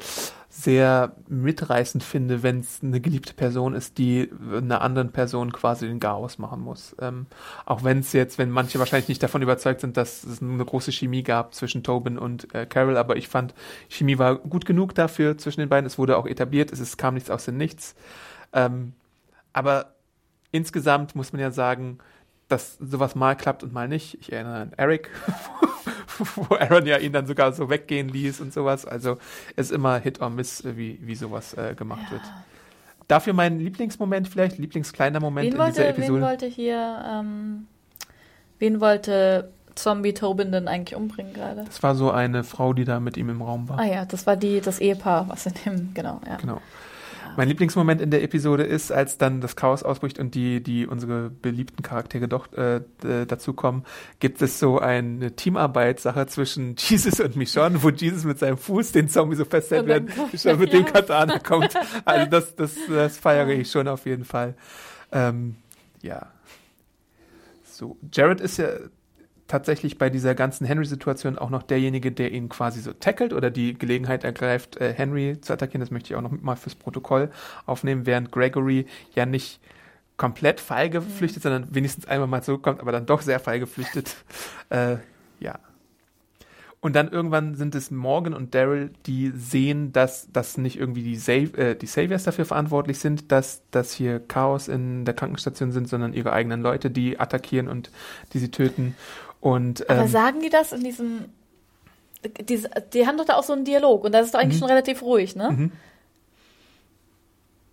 [0.49, 5.99] sehr mitreißend finde, wenn es eine geliebte Person ist, die einer anderen Person quasi den
[5.99, 6.95] Chaos machen muss.
[6.99, 7.27] Ähm,
[7.65, 10.91] auch wenn es jetzt, wenn manche wahrscheinlich nicht davon überzeugt sind, dass es eine große
[10.91, 13.53] Chemie gab zwischen Tobin und äh, Carol, aber ich fand,
[13.89, 15.85] Chemie war gut genug dafür zwischen den beiden.
[15.85, 17.95] Es wurde auch etabliert, es ist, kam nichts aus dem Nichts.
[18.53, 18.93] Ähm,
[19.53, 19.96] aber
[20.51, 21.99] insgesamt muss man ja sagen,
[22.47, 24.17] dass sowas mal klappt und mal nicht.
[24.21, 25.09] Ich erinnere an Eric,
[26.35, 28.85] wo Aaron ja ihn dann sogar so weggehen ließ und sowas.
[28.85, 29.17] Also
[29.55, 32.21] es ist immer Hit or Miss, wie, wie sowas äh, gemacht wird.
[33.07, 36.21] Dafür mein Lieblingsmoment vielleicht, Lieblingskleiner Moment Wen in dieser wollte, wen Episode.
[36.21, 37.67] wollte hier, ähm,
[38.59, 41.63] wen wollte Zombie Tobin denn eigentlich umbringen gerade?
[41.65, 43.79] das war so eine Frau, die da mit ihm im Raum war.
[43.79, 46.37] Ah ja, das war die, das Ehepaar, was in dem, genau, ja.
[46.37, 46.61] Genau.
[47.35, 51.29] Mein Lieblingsmoment in der Episode ist, als dann das Chaos ausbricht und die, die unsere
[51.29, 52.81] beliebten Charaktere doch äh,
[53.27, 53.83] dazukommen,
[54.19, 59.09] gibt es so eine Teamarbeitssache zwischen Jesus und Michonne, wo Jesus mit seinem Fuß den
[59.09, 60.79] Zombie so festhält, während Michonne mit ja.
[60.79, 61.73] dem Katana kommt.
[62.05, 64.55] Also das, das, das feiere ich schon auf jeden Fall.
[65.11, 65.55] Ähm,
[66.01, 66.27] ja.
[67.65, 68.67] So, Jared ist ja
[69.47, 73.77] tatsächlich bei dieser ganzen Henry-Situation auch noch derjenige, der ihn quasi so tackelt oder die
[73.77, 75.81] Gelegenheit ergreift, äh, Henry zu attackieren.
[75.81, 77.31] Das möchte ich auch noch mal fürs Protokoll
[77.65, 78.85] aufnehmen, während Gregory
[79.15, 79.59] ja nicht
[80.17, 84.15] komplett feige flüchtet, sondern wenigstens einmal mal zurückkommt, aber dann doch sehr feige flüchtet.
[84.69, 84.97] äh,
[85.39, 85.59] ja.
[86.79, 91.15] Und dann irgendwann sind es Morgan und Daryl, die sehen, dass, dass nicht irgendwie die,
[91.15, 95.89] Save, äh, die Saviors dafür verantwortlich sind, dass, dass hier Chaos in der Krankenstation sind,
[95.89, 97.91] sondern ihre eigenen Leute, die attackieren und
[98.33, 98.95] die sie töten.
[99.41, 101.25] Und Aber ähm, sagen die das in diesem,
[102.41, 104.59] diese, die haben doch da auch so einen Dialog und das ist doch eigentlich Mhm.
[104.59, 105.69] schon relativ ruhig, ne?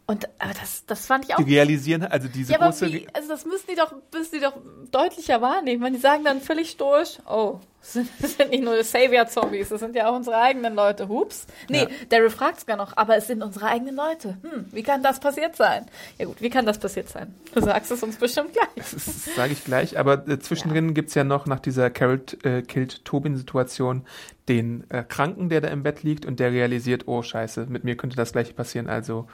[0.06, 1.38] Und aber das, das fand ich auch.
[1.38, 2.92] Die realisieren, also diese ja, große.
[2.92, 4.54] wie, also das müssen die doch, müssen die doch
[4.90, 5.82] deutlicher wahrnehmen.
[5.82, 9.80] Wenn die sagen dann völlig stoisch, oh, das sind, das sind nicht nur Savior-Zombies, das
[9.80, 11.08] sind ja auch unsere eigenen Leute.
[11.08, 11.46] Hups.
[11.70, 11.88] Nee, Ja.
[12.10, 14.36] Daryl fragt sogar noch, aber es sind unsere eigenen Leute.
[14.42, 15.86] Hm, wie kann das passiert sein?
[16.18, 17.34] Ja gut, wie kann das passiert sein?
[17.54, 18.68] Du sagst es uns bestimmt gleich.
[18.76, 23.06] Das sage ich gleich, aber äh, zwischendrin gibt's ja noch nach dieser Carol äh, killt
[23.06, 24.04] Tobin-Situation
[24.48, 27.96] den äh, Kranken, der da im Bett liegt und der realisiert, oh scheiße, mit mir
[27.96, 29.26] könnte das gleiche passieren, also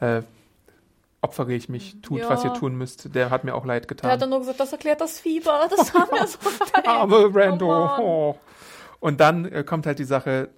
[0.00, 0.22] äh,
[1.20, 2.28] opfere ich mich, tut, Ja.
[2.30, 3.14] was ihr tun müsst.
[3.14, 4.20] Der hat mir auch leid Er hat getan.
[4.20, 5.68] dann nur gesagt, das erklärt das Fieber.
[5.70, 6.38] Das haben wir so
[6.74, 6.86] leid.
[6.86, 7.68] Arme Rando.
[7.96, 7.98] Oh.
[8.00, 8.38] Oh.
[9.00, 10.48] Und dann äh, kommt halt die Sache,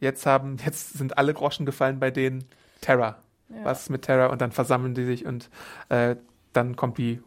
[0.00, 2.44] jetzt haben, jetzt sind alle Groschen gefallen bei denen.
[2.80, 3.18] Terra.
[3.48, 3.64] Ja.
[3.64, 4.26] Was mit Terra?
[4.26, 5.50] Und dann versammeln die sich und
[5.88, 6.16] äh,
[6.52, 7.20] dann kommt die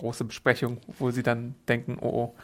[0.00, 2.34] große Besprechung, wo sie dann denken, oh, oh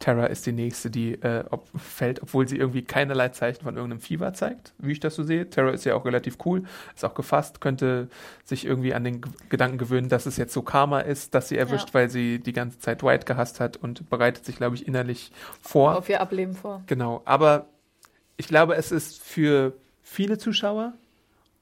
[0.00, 4.00] Terra ist die nächste, die äh, ob, fällt, obwohl sie irgendwie keinerlei Zeichen von irgendeinem
[4.00, 5.48] Fieber zeigt, wie ich das so sehe.
[5.48, 8.08] Terra ist ja auch relativ cool, ist auch gefasst, könnte
[8.44, 11.56] sich irgendwie an den G Gedanken gewöhnen, dass es jetzt so Karma ist, dass sie
[11.56, 11.94] erwischt, Ja.
[11.94, 15.30] weil sie die ganze Zeit Dwight gehasst hat und bereitet sich, glaube ich, innerlich
[15.62, 15.96] vor.
[15.96, 16.82] Auf ihr Ableben vor.
[16.86, 17.66] Genau, aber
[18.36, 20.92] ich glaube, es ist für viele Zuschauer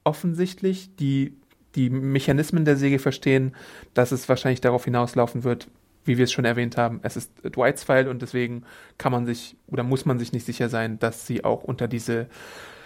[0.03, 1.37] offensichtlich, die
[1.75, 3.55] die Mechanismen der Säge verstehen,
[3.93, 5.67] dass es wahrscheinlich darauf hinauslaufen wird,
[6.05, 6.99] wie wir es schon erwähnt haben.
[7.03, 8.63] Es ist Dwights Fall und deswegen
[8.97, 12.27] kann man sich oder muss man sich nicht sicher sein, dass sie auch unter diese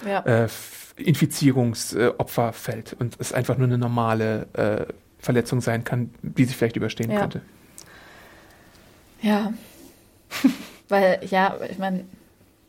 [0.05, 0.19] Ja.
[0.21, 0.47] äh,
[0.97, 4.85] Infizierungsopfer fällt und es einfach nur eine normale äh,
[5.19, 7.21] Verletzung sein kann, die sie vielleicht überstehen Ja.
[7.21, 7.41] könnte.
[9.21, 9.53] Ja.
[10.89, 12.05] Weil, ja, ich meine,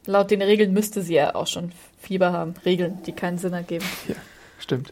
[0.07, 2.55] laut den Regeln müsste sie ja auch schon Fieber haben.
[2.65, 3.85] Regeln, die keinen Sinn ergeben.
[4.59, 4.91] Stimmt.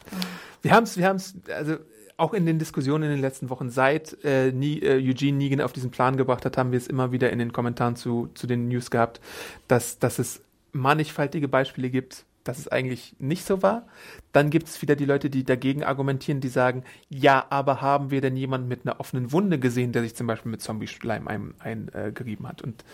[0.67, 1.77] Wir haben es, wir haben es, also
[2.17, 5.73] auch in den Diskussionen in den letzten Wochen, seit äh, nie, äh, Eugene Negan auf
[5.73, 8.67] diesen Plan gebracht hat, haben wir es immer wieder in den Kommentaren zu, zu den
[8.67, 9.21] News gehabt,
[9.69, 10.43] dass, dass es
[10.73, 13.87] mannigfaltige Beispiele gibt, dass es eigentlich nicht so war.
[14.33, 18.21] Dann gibt es wieder die Leute, die dagegen argumentieren, die sagen, ja, aber haben wir
[18.21, 22.45] denn jemanden mit einer offenen Wunde gesehen, der sich zum Beispiel mit Zombie-Schleim eingerieben ein,
[22.45, 22.63] äh, hat?
[22.63, 22.85] Und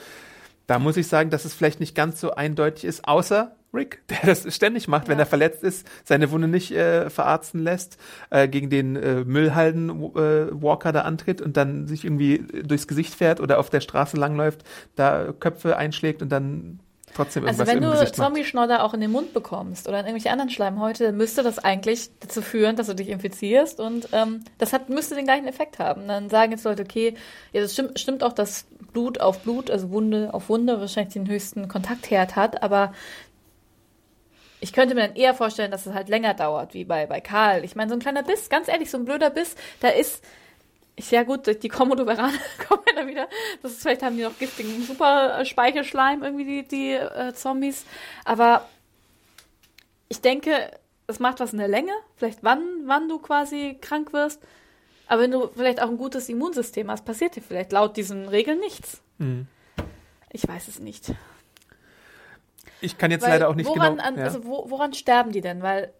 [0.66, 4.18] da muss ich sagen, dass es vielleicht nicht ganz so eindeutig ist, außer Rick, der
[4.26, 5.24] das ständig macht, wenn Ja.
[5.24, 7.96] er verletzt ist, seine Wunde nicht äh, verarzten lässt,
[8.30, 13.58] äh, gegen den äh, Müllhalden-Walker da antritt und dann sich irgendwie durchs Gesicht fährt oder
[13.58, 14.62] auf der Straße langläuft,
[14.96, 16.80] da Köpfe einschlägt und dann
[17.14, 18.12] trotzdem Also irgendwas wenn im du.
[18.12, 22.40] Zombie-Schnodder auch in den Mund bekommst oder in irgendwelche anderen Schleimhäute, müsste das eigentlich dazu
[22.40, 26.08] führen, dass du dich infizierst und ähm, das hat, müsste den gleichen Effekt haben.
[26.08, 27.14] Dann sagen jetzt Leute, okay,
[27.52, 31.28] ja, das stimmt, stimmt auch, dass Blut auf Blut, also Wunde auf Wunde wahrscheinlich den
[31.28, 32.92] höchsten Kontaktherd hat, aber
[34.62, 37.64] ich könnte mir dann eher vorstellen, dass es halt länger dauert, wie bei, bei Karl.
[37.64, 40.22] Ich meine, so ein kleiner Biss, ganz ehrlich, so ein blöder Biss, da ist,
[40.94, 42.38] ist ja gut, die Komodoverane
[42.68, 43.28] kommen ja wieder.
[43.60, 47.84] Das ist, vielleicht haben die noch giftigen super äh, irgendwie die, die äh, Zombies.
[48.24, 48.68] Aber
[50.08, 50.70] ich denke,
[51.08, 54.40] es macht was in der Länge, vielleicht wann, wann du quasi krank wirst.
[55.06, 58.58] Aber wenn du vielleicht auch ein gutes Immunsystem hast, passiert dir vielleicht laut diesen Regeln
[58.60, 59.02] nichts.
[59.18, 59.46] Mhm.
[60.30, 61.12] Ich weiß es nicht.
[62.80, 64.08] Ich kann jetzt Weil leider auch nicht woran, genau.
[64.08, 64.24] An, ja.
[64.24, 65.62] also wo, woran sterben die denn?
[65.62, 65.92] Weil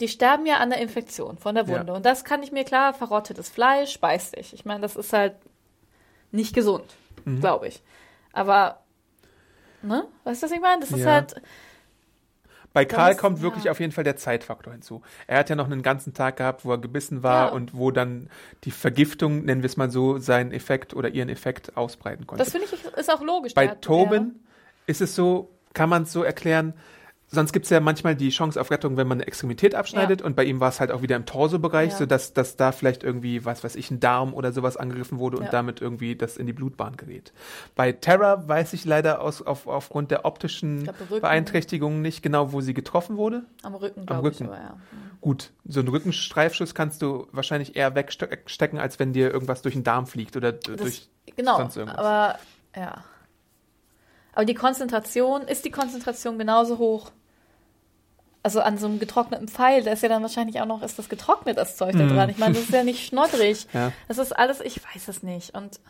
[0.00, 1.86] die sterben ja an der Infektion von der Wunde.
[1.92, 1.94] Ja.
[1.94, 4.52] Und das kann ich mir klar, verrottetes Fleisch beißt dich.
[4.52, 5.36] Ich meine, das ist halt
[6.32, 6.84] nicht gesund,
[7.24, 7.40] Mhm.
[7.40, 7.82] glaube ich.
[8.32, 8.82] Aber,
[9.82, 10.06] ne?
[10.24, 10.80] Weißt du, was ich meine?
[10.80, 11.12] Das ist Ja.
[11.12, 11.40] halt,
[12.76, 13.70] Bei Karl muss- kommt wirklich ja.
[13.72, 15.00] auf jeden Fall der Zeitfaktor hinzu.
[15.26, 17.52] Er hat ja noch einen ganzen Tag gehabt, wo er gebissen war Ja.
[17.52, 18.28] und wo dann
[18.64, 22.44] die Vergiftung, nennen wir es mal so, seinen Effekt oder ihren Effekt ausbreiten konnte.
[22.44, 23.54] das finde ich ist auch logisch.
[23.54, 24.36] Bei Tobin
[24.86, 26.74] ist es so, kann man es so erklären,
[27.28, 30.36] sonst gibt es ja manchmal die Chance auf Rettung, wenn man eine Extremität abschneidet und
[30.36, 31.96] bei ihm war es halt auch wieder im Torso-Bereich, Ja.
[31.98, 35.44] sodass dass da vielleicht irgendwie, was weiß ich, ein Darm oder sowas angegriffen wurde und
[35.44, 35.50] Ja.
[35.50, 37.32] damit irgendwie das in die Blutbahn gerät.
[37.74, 41.20] Bei Terra weiß ich leider aus, auf, aufgrund der optischen glaub.
[41.20, 43.44] Beeinträchtigungen nicht genau, wo sie getroffen wurde.
[43.62, 44.40] Ja, am Rücken, Am glaube ich.
[44.40, 44.50] Rücken.
[44.52, 44.76] Aber ja.
[45.20, 49.82] Gut, so einen Rückenstreifschuss kannst du wahrscheinlich eher wegstecken, als wenn dir irgendwas durch den
[49.82, 51.08] Darm fliegt oder Das, durch.
[51.34, 51.98] genau, sonst irgendwas.
[51.98, 52.38] aber
[52.76, 53.04] ja.
[54.36, 57.10] Aber die Konzentration, ist die Konzentration genauso hoch?
[58.42, 61.08] Also an so einem getrockneten Pfeil, da ist ja dann wahrscheinlich auch noch, ist das
[61.08, 62.10] getrocknet, das Zeug da Mhm.
[62.14, 62.28] dran.
[62.30, 63.66] Ich meine, das ist ja nicht schnoddrig.
[63.72, 63.92] Ja.
[64.08, 65.54] Das ist alles, ich weiß es nicht.
[65.56, 65.80] Und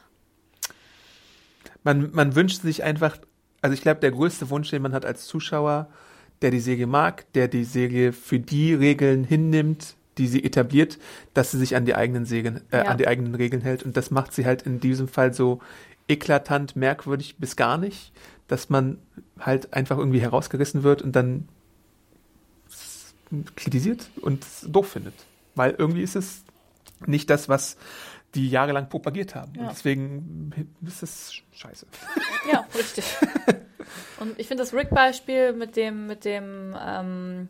[1.83, 3.19] Man, man wünscht sich einfach,
[3.63, 5.89] also ich glaube, der größte Wunsch, den man hat als Zuschauer,
[6.41, 10.99] der die Serie mag, der die Serie für die Regeln hinnimmt, die sie etabliert,
[11.35, 12.83] dass sie sich an die eigenen Segeln, äh, Ja.
[12.85, 13.83] an die eigenen Regeln hält.
[13.83, 15.61] Und das macht sie halt in diesem Fall so
[16.09, 18.13] eklatant merkwürdig bis gar nicht,
[18.49, 18.99] dass man
[19.39, 21.49] halt einfach irgendwie herausgerissen wird und dann
[23.57, 25.15] kritisiert und doof findet.
[25.55, 26.45] Weil irgendwie ist es
[27.07, 27.77] nicht das, was
[28.35, 29.53] die jahrelang propagiert haben.
[29.57, 29.63] Ja.
[29.63, 31.87] Und deswegen ist es scheiße.
[32.53, 33.05] ja, richtig.
[34.19, 37.49] Und ich finde das Rick-Beispiel mit dem, mit dem, ähm,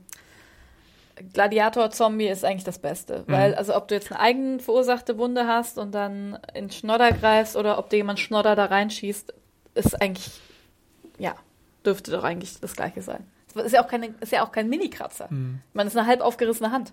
[1.33, 3.25] Gladiator-Zombie ist eigentlich das Beste.
[3.27, 7.57] Weil, also ob du jetzt eine eigen verursachte Wunde hast und dann in Schnodder greifst
[7.57, 9.33] oder ob dir jemand Schnodder da reinschießt,
[9.75, 10.31] ist eigentlich,
[11.19, 11.35] ja,
[11.85, 13.25] dürfte doch eigentlich das gleiche sein.
[13.55, 15.29] Es ist ja auch, keine, ist ja auch kein Mini-Kratzer.
[15.31, 15.61] Mhm.
[15.73, 16.93] Man ist eine halb aufgerissene Hand.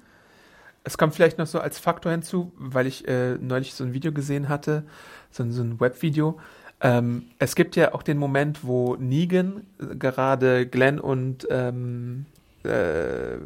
[0.86, 4.12] Es kommt vielleicht noch so als Faktor hinzu, weil ich äh, neulich so ein Video
[4.14, 4.84] gesehen hatte,
[5.32, 6.40] so, ein- so ein Webvideo.
[6.82, 12.26] Ähm, es gibt ja auch den Moment, wo Negan äh, gerade Glenn und ähm,
[12.64, 13.38] äh,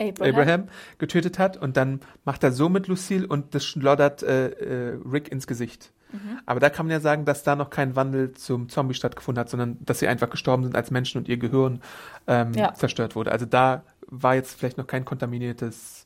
[0.00, 0.34] Abraham.
[0.34, 4.98] Abraham getötet hat und dann macht er so mit Lucille und das schloddert äh, äh,
[5.10, 5.92] Rick ins Gesicht.
[6.12, 6.40] Mhm.
[6.46, 9.48] Aber da kann man ja sagen, dass da noch kein Wandel zum Zombie stattgefunden hat,
[9.50, 11.80] sondern dass sie einfach gestorben sind als Menschen und ihr Gehirn
[12.26, 12.74] ähm, Ja.
[12.74, 13.30] zerstört wurde.
[13.30, 15.99] Also da war jetzt vielleicht noch kein kontaminiertes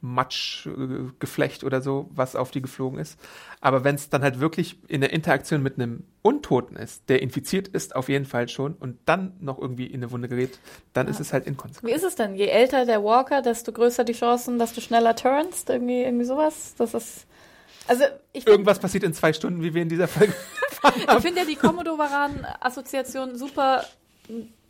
[0.00, 3.18] Matschgeflecht oder so, was auf die geflogen ist.
[3.60, 7.68] Aber wenn es dann halt wirklich in der Interaktion mit einem Untoten ist, der infiziert
[7.68, 10.58] ist, auf jeden Fall schon, und dann noch irgendwie in eine Wunde gerät,
[10.92, 11.94] dann ist es halt Wie inkonsequent.
[11.94, 12.34] ist es denn?
[12.34, 15.68] Je älter der Walker, desto größer die Chancen, dass du schneller turnst?
[15.70, 16.74] Irgendwie, irgendwie sowas?
[16.78, 17.26] Das ist.
[17.86, 20.32] Also, ich finde Irgendwas passiert in zwei Stunden, wie wir in dieser Folge.
[20.96, 23.84] ich find ja die Commodore-Varan-Assoziation super,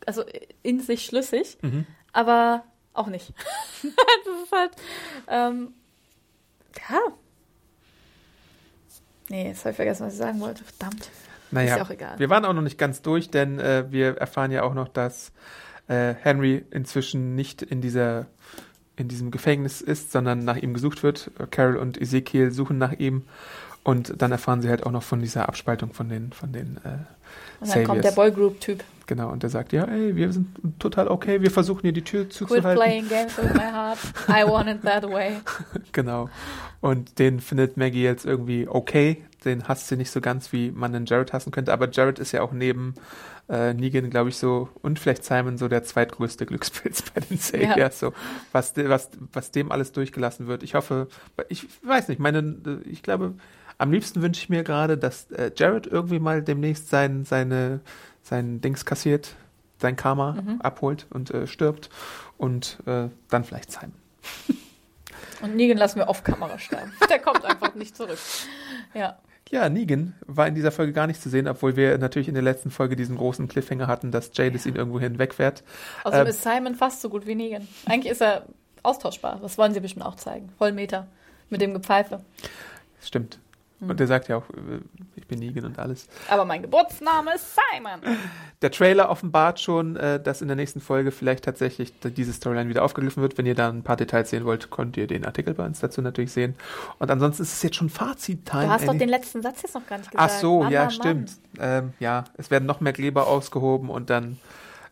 [0.05, 0.23] also
[0.63, 1.85] in sich schlüssig, Mhm.
[2.13, 2.63] aber
[2.93, 3.33] auch nicht.
[3.83, 4.71] das ist halt,
[5.27, 5.73] ähm,
[6.89, 6.99] ja.
[9.29, 10.63] Nee, jetzt habe ich vergessen, was ich sagen wollte.
[10.63, 11.09] Verdammt.
[11.51, 12.19] Naja, Ist ja auch egal.
[12.19, 15.31] wir waren auch noch nicht ganz durch, denn äh, wir erfahren ja auch noch, dass
[15.87, 18.27] äh, Henry inzwischen nicht in dieser
[18.97, 21.31] in diesem Gefängnis ist, sondern nach ihm gesucht wird.
[21.49, 23.23] Carol und Ezekiel suchen nach ihm
[23.83, 26.99] und dann erfahren sie halt auch noch von dieser Abspaltung von den von den äh,
[27.61, 28.35] Und dann kommt der Saviors.
[28.35, 28.83] Boygroup-Typ.
[29.11, 30.47] Genau und der sagt ja, ey, wir sind
[30.79, 32.81] total okay, wir versuchen hier die Tür Quit zuzuhalten.
[32.81, 33.97] playing games with my heart.
[34.29, 35.33] I want it that way.
[35.91, 36.29] Genau.
[36.79, 39.21] Und den findet Maggie jetzt irgendwie okay.
[39.43, 41.73] Den hasst sie nicht so ganz, wie man den Jared hassen könnte.
[41.73, 42.93] Aber Jared ist ja auch neben
[43.49, 47.77] äh, Negan, glaube ich, so, und vielleicht Simon so der zweitgrößte Glückspilz bei den Saviors.
[47.77, 47.91] Ja.
[47.91, 48.13] So,
[48.53, 50.63] was, was, was dem alles durchgelassen wird.
[50.63, 51.09] Ich hoffe,
[51.49, 52.55] ich weiß nicht, meine,
[52.85, 53.33] ich glaube,
[53.77, 57.81] am liebsten wünsche ich mir gerade, dass äh, Jared irgendwie mal demnächst sein, seine,
[58.23, 59.35] sein Dings kassiert,
[59.79, 60.61] sein Karma Mhm.
[60.61, 61.89] abholt und äh, stirbt.
[62.37, 63.93] Und äh, dann vielleicht Simon.
[65.41, 66.91] Und Negan lassen wir auf Kamera sterben.
[67.09, 68.19] Der kommt einfach nicht zurück.
[68.93, 69.17] Ja.
[69.49, 72.43] Ja, Negan war in dieser Folge gar nicht zu sehen, obwohl wir natürlich in der
[72.43, 75.63] letzten Folge diesen großen Cliffhanger hatten, dass Jadis ihn irgendwo hinwegfährt.
[76.03, 77.67] Außerdem Ähm, ist Simon fast so gut wie Negan.
[77.87, 78.45] Eigentlich ist er
[78.83, 79.39] austauschbar.
[79.41, 80.49] Das wollen sie bestimmt auch zeigen.
[80.59, 81.07] Vollmeter.
[81.49, 82.21] Mit dem Gepfeife.
[83.01, 83.39] Stimmt.
[83.81, 84.79] Und der sagt ja auch, äh,
[85.15, 86.07] ich bin Negan und alles.
[86.29, 88.01] Aber mein Geburtsname ist Simon.
[88.61, 92.83] Der Trailer offenbart schon, äh, dass in der nächsten Folge vielleicht tatsächlich diese Storyline wieder
[92.83, 93.37] aufgegriffen wird.
[93.37, 96.01] Wenn ihr da ein paar Details sehen wollt, könnt ihr den Artikel bei uns dazu
[96.01, 96.55] natürlich sehen.
[96.99, 98.65] Und ansonsten ist es jetzt schon Fazit-Time.
[98.65, 100.31] Du hast doch den letzten Satz jetzt noch gar nicht gesagt.
[100.31, 101.31] Ach so, Mann, ja, Mann, stimmt.
[101.59, 104.37] Ähm, ja, es werden noch mehr Kleber ausgehoben und dann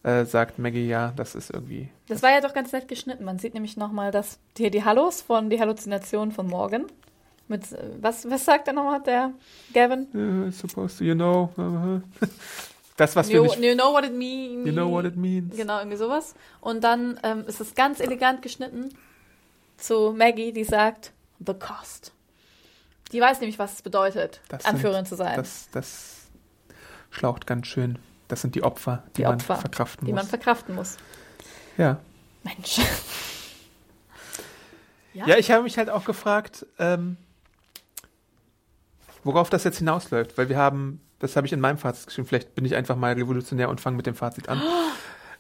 [0.04, 3.26] äh, sagt Maggie, ja, das ist irgendwie Das war ja doch ganz nett geschnitten.
[3.26, 6.86] Man sieht nämlich nochmal, dass hier die Hallos von die Halluzination von Morgan.
[7.50, 7.64] Mit,
[8.00, 9.32] was, was sagt er nochmal, der
[9.74, 10.08] Gavin?
[10.14, 11.50] Uh, supposed to, you know.
[12.96, 13.60] das, was You, nicht.
[13.60, 14.66] you know what it means.
[14.66, 15.56] You know what it means.
[15.58, 16.36] Genau, irgendwie sowas.
[16.62, 18.90] Und dann ähm, ist es ganz elegant geschnitten
[19.78, 21.12] zu Maggie, die sagt,
[21.46, 22.12] the cost.
[23.12, 26.28] Die weiß nämlich, was es bedeutet, Das Anführerin sind- zu sein, Das, das
[27.10, 27.98] schlaucht ganz schön.
[28.28, 30.30] Das sind die Opfer, die, Die man Opfer, verkraften die man muss.
[30.30, 30.98] verkraften muss.
[31.78, 32.00] ja.
[32.44, 32.80] Mensch.
[35.14, 35.26] Ja.
[35.28, 37.18] ja, ich habe mich halt auch gefragt, ähm,
[39.24, 40.38] worauf das jetzt hinausläuft.
[40.38, 43.14] Weil wir haben, das habe ich in meinem Fazit geschrieben, vielleicht bin ich einfach mal
[43.14, 44.62] revolutionär und fange mit dem Fazit an.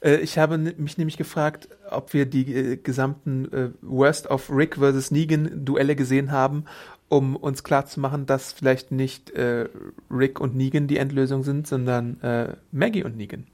[0.02, 4.76] Äh, Ich habe mich nämlich gefragt, ob wir die äh, gesamten äh, Worst of Rick
[4.76, 6.66] versus Negan Duelle gesehen haben,
[7.10, 9.68] um uns klarzumachen, dass vielleicht nicht äh,
[10.12, 13.48] Rick und Negan die Endlösung sind, sondern äh, Maggie und Negan.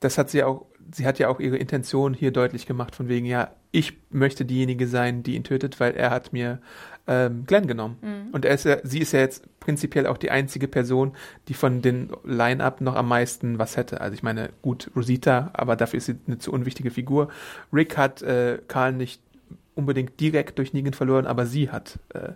[0.00, 3.24] Das hat sie auch, sie hat ja auch ihre Intention hier deutlich gemacht, von wegen,
[3.24, 6.60] ja, ich möchte diejenige sein, die ihn tötet, weil er hat mir
[7.06, 7.96] ähm, Glenn genommen.
[8.32, 11.12] Und er ist ja, sie ist ja jetzt prinzipiell auch die einzige Person,
[11.48, 14.00] die von den Line-Up noch am meisten was hätte.
[14.00, 17.28] Also ich meine, gut, Rosita, aber dafür ist sie eine zu unwichtige Figur.
[17.72, 19.20] Rick hat äh, Karl nicht
[19.74, 22.32] unbedingt direkt durch Negan verloren, aber sie hat äh,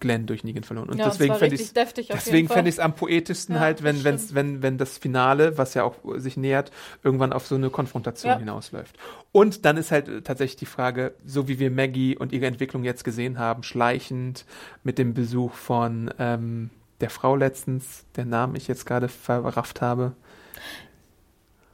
[0.00, 0.88] Glenn durch Negan verloren.
[0.88, 4.04] Und ja, deswegen fände ich Deswegen fände ich es am poetischsten Ja, halt, wenn, das
[4.04, 6.70] wenn's, wenn, wenn das Finale, was ja auch sich nähert,
[7.02, 8.38] irgendwann auf so eine Konfrontation Ja.
[8.38, 8.96] hinausläuft.
[9.32, 12.84] Und dann ist halt äh, tatsächlich die Frage, so wie wir Maggie und ihre Entwicklung
[12.84, 14.44] jetzt gesehen haben, schleichend
[14.82, 16.70] mit dem Besuch von ähm,
[17.00, 20.12] der Frau letztens, der Namen ich jetzt gerade verrafft habe,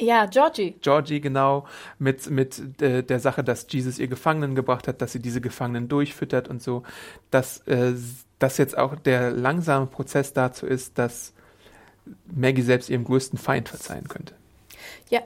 [0.02, 0.74] Ja, Georgie.
[0.80, 1.64] Georgie genau,
[2.00, 5.88] mit, mit äh, der Sache, dass Jesus ihr Gefangenen gebracht hat, dass sie diese Gefangenen
[5.88, 6.82] durchfüttert und so,
[7.30, 7.94] dass äh,
[8.40, 11.32] das jetzt auch der langsame Prozess dazu ist, dass
[12.26, 14.34] Maggie selbst ihrem größten Feind verzeihen könnte.
[15.08, 15.20] Ja.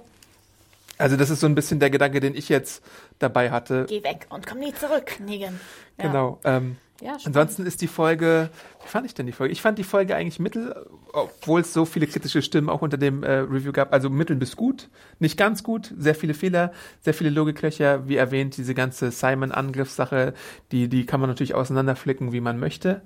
[0.99, 2.83] Also das ist so ein bisschen der Gedanke, den ich jetzt
[3.19, 3.87] dabei hatte.
[3.89, 5.59] Geh weg und komm nie zurück, Negan.
[5.97, 6.07] Ja.
[6.07, 6.39] Genau.
[6.45, 8.49] Ähm, Ja, ansonsten ist die Folge,
[8.83, 9.53] wie fand ich denn die Folge?
[9.53, 10.75] Ich fand die Folge eigentlich mittel,
[11.13, 13.93] obwohl es so viele kritische Stimmen auch unter dem äh, Review gab.
[13.93, 14.89] Also mittel bis gut,
[15.19, 16.73] nicht ganz gut, sehr viele Fehler,
[17.03, 18.09] sehr viele Logiklöcher.
[18.09, 20.33] Wie erwähnt, diese ganze Simon-Angriffssache,
[20.73, 23.03] die, die kann man natürlich auseinanderflicken, wie man möchte.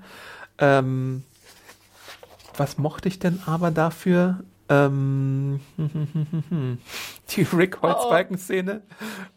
[0.59, 1.24] Ähm,
[2.57, 4.45] was mochte ich denn aber dafür?
[4.68, 5.61] Ähm,
[7.30, 8.82] die Rick Holzbalken-Szene.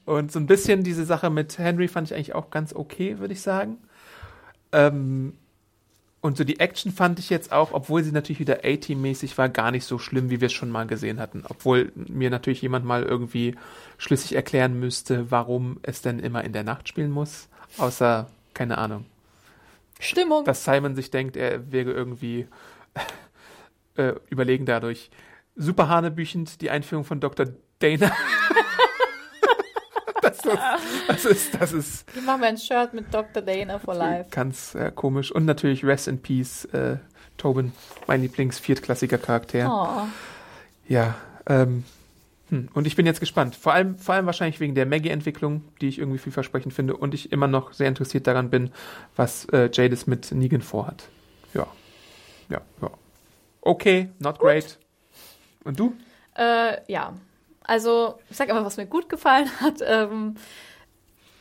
[0.06, 3.34] Und so ein bisschen diese Sache mit Henry fand ich eigentlich auch ganz okay, würde
[3.34, 3.78] ich sagen.
[4.74, 5.34] Ähm,
[6.24, 9.72] und so die Action fand ich jetzt auch, obwohl sie natürlich wieder A-Team-mäßig war, gar
[9.72, 11.44] nicht so schlimm, wie wir es schon mal gesehen hatten.
[11.48, 13.56] Obwohl mir natürlich jemand mal irgendwie
[13.98, 17.50] schlüssig erklären müsste, warum es denn immer in der Nacht spielen muss.
[17.78, 19.06] Außer, keine Ahnung,
[20.00, 20.46] Stimmung.
[20.46, 22.48] dass Simon sich denkt, er wäre irgendwie
[23.98, 25.12] äh, überlegen dadurch.
[25.58, 27.48] Super hanebüchend, die Einführung von Dr.
[27.80, 28.12] Dana.
[30.44, 33.42] das, ist, das ist, das ist Ich mache mir ein Shirt mit Dr.
[33.42, 34.30] Dana for Life.
[34.30, 35.32] ganz äh, komisch.
[35.32, 36.98] Und natürlich Rest in Peace, äh,
[37.38, 37.74] Tobin,
[38.08, 39.70] mein Lieblings-viertklassiger Charakter.
[39.72, 40.08] Oh.
[40.88, 41.16] Ja,
[41.48, 41.84] ähm,
[42.50, 42.70] hm.
[42.74, 43.56] und ich bin jetzt gespannt.
[43.56, 47.32] Vor allem, vor allem wahrscheinlich wegen der Maggie-Entwicklung, die ich irgendwie vielversprechend finde und ich
[47.32, 48.72] immer noch sehr interessiert daran bin,
[49.16, 51.10] was äh, Jadis mit Negan vorhat.
[51.54, 51.68] Ja,
[52.50, 52.92] ja, ja.
[53.62, 54.78] Okay, not great.
[55.64, 55.96] Und du?
[56.36, 57.14] Äh, ja,
[57.64, 59.82] also ich sag einfach, was mir gut gefallen hat.
[59.86, 60.36] Ähm,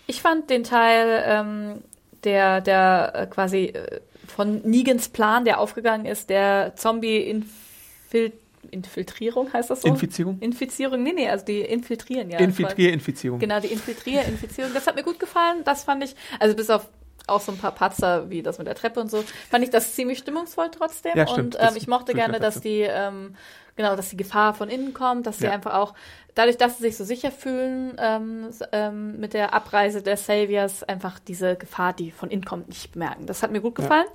[0.07, 1.83] ich fand den Teil, ähm,
[2.25, 9.83] der, der äh, quasi äh, von Negans Plan, der aufgegangen ist, der Zombie-Infiltrierung heißt das
[9.83, 9.89] so?
[9.89, 10.39] Infizierung?
[10.41, 12.39] Infizierung, nee, nee, also die infiltrieren ja.
[12.39, 13.39] Infiltrier-Infizierung.
[13.39, 15.62] Genau, die Infiltrier, Infizierung, das hat mir gut gefallen.
[15.64, 16.89] Das fand ich, also bis auf
[17.29, 19.95] auch so ein paar Patzer, wie das mit der Treppe und so, fand ich das
[19.95, 21.12] ziemlich stimmungsvoll trotzdem.
[21.14, 21.57] Ja, stimmt.
[21.57, 23.37] und ähm, ich mochte gerne, dass die, ähm,
[23.77, 25.53] genau, dass die Gefahr von innen kommt, dass sie Ja.
[25.53, 25.95] einfach auch,
[26.35, 31.18] dadurch, dass sie sich so sicher fühlen ähm, ähm, mit der Abreise der Saviors, einfach
[31.18, 33.27] diese Gefahr, die von innen kommt, nicht bemerken.
[33.27, 33.85] Das hat mir gut Ja.
[33.85, 34.07] gefallen.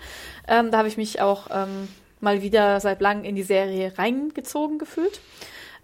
[0.47, 1.87] Ähm, da habe ich mich auch ähm,
[2.19, 5.21] mal wieder seit langem in die Serie reingezogen gefühlt.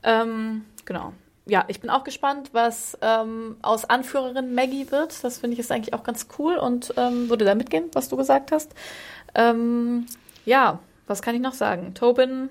[0.03, 1.13] Ähm, genau.
[1.45, 5.23] Ja, ich bin auch gespannt, was ähm, aus Anführerin Maggie wird.
[5.23, 8.51] Das finde ich ist eigentlich auch ganz cool und würde da mitgehen, was du gesagt
[8.53, 8.73] hast.
[10.45, 11.93] Ja, was kann ich noch sagen?
[11.95, 12.49] Tobin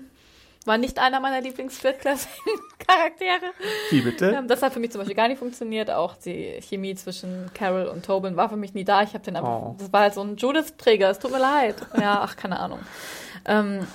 [0.67, 3.51] war nicht einer meiner lieblingsviertklassigen Charaktere.
[3.89, 4.31] Wie bitte?
[4.37, 5.89] Ähm, das hat für mich zum Beispiel gar nicht funktioniert.
[5.91, 9.03] Auch die Chemie zwischen Carol und Tobin war für mich nie da.
[9.03, 9.75] Ich habe den einfach, Oh.
[9.79, 11.09] das war halt so ein Judith-Träger.
[11.09, 11.75] Es tut mir leid.
[11.99, 12.79] Ja, ach, keine Ahnung.
[13.45, 13.85] Ähm,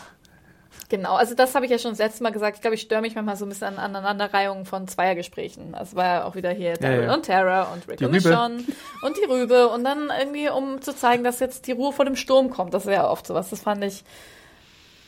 [0.89, 2.57] genau, also das habe ich ja schon das letzte Mal gesagt.
[2.57, 5.75] Ich glaube, ich störe mich manchmal so ein bisschen an Aneinanderreihungen von Zweiergesprächen.
[5.75, 7.15] Also war ja auch wieder hier Daryl ja.
[7.15, 8.13] und Tara und Rick Die und.
[8.13, 8.65] Michonne
[9.03, 9.69] und die Rübe.
[9.69, 12.75] Und dann irgendwie, um zu zeigen, dass jetzt die Ruhe vor dem Sturm kommt.
[12.75, 13.51] Das ist ja oft sowas.
[13.51, 14.05] Das fand ich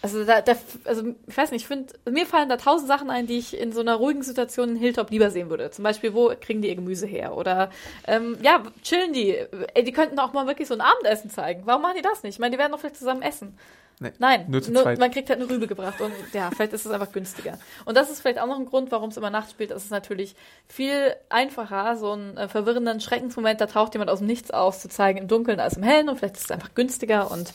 [0.03, 3.27] also, da, da, also ich weiß nicht, ich finde, mir fallen da tausend Sachen ein,
[3.27, 5.71] die ich in so einer ruhigen Situation in Hilltop lieber sehen würde.
[5.71, 7.37] Zum Beispiel, wo kriegen die ihr Gemüse her?
[7.37, 7.71] Oder
[8.07, 9.37] ähm, ja, chillen die?
[9.75, 11.63] Ey, die könnten auch mal wirklich so ein Abendessen zeigen.
[11.67, 12.35] Warum machen die das nicht?
[12.35, 13.57] Ich meine, die werden doch vielleicht zusammen essen.
[14.03, 14.99] Nee, Nein, nur zu zweit.
[14.99, 17.59] man kriegt halt eine Rübe gebracht und ja, vielleicht ist es einfach günstiger.
[17.85, 19.71] Und das ist vielleicht auch noch ein Grund, warum es immer Nacht spielt.
[19.73, 20.35] Es ist natürlich
[20.67, 24.89] viel einfacher, so einen äh, verwirrenden Schreckensmoment, da taucht jemand aus dem Nichts auf, zu
[24.89, 27.53] zeigen im Dunkeln als im Hellen und vielleicht ist es einfach günstiger und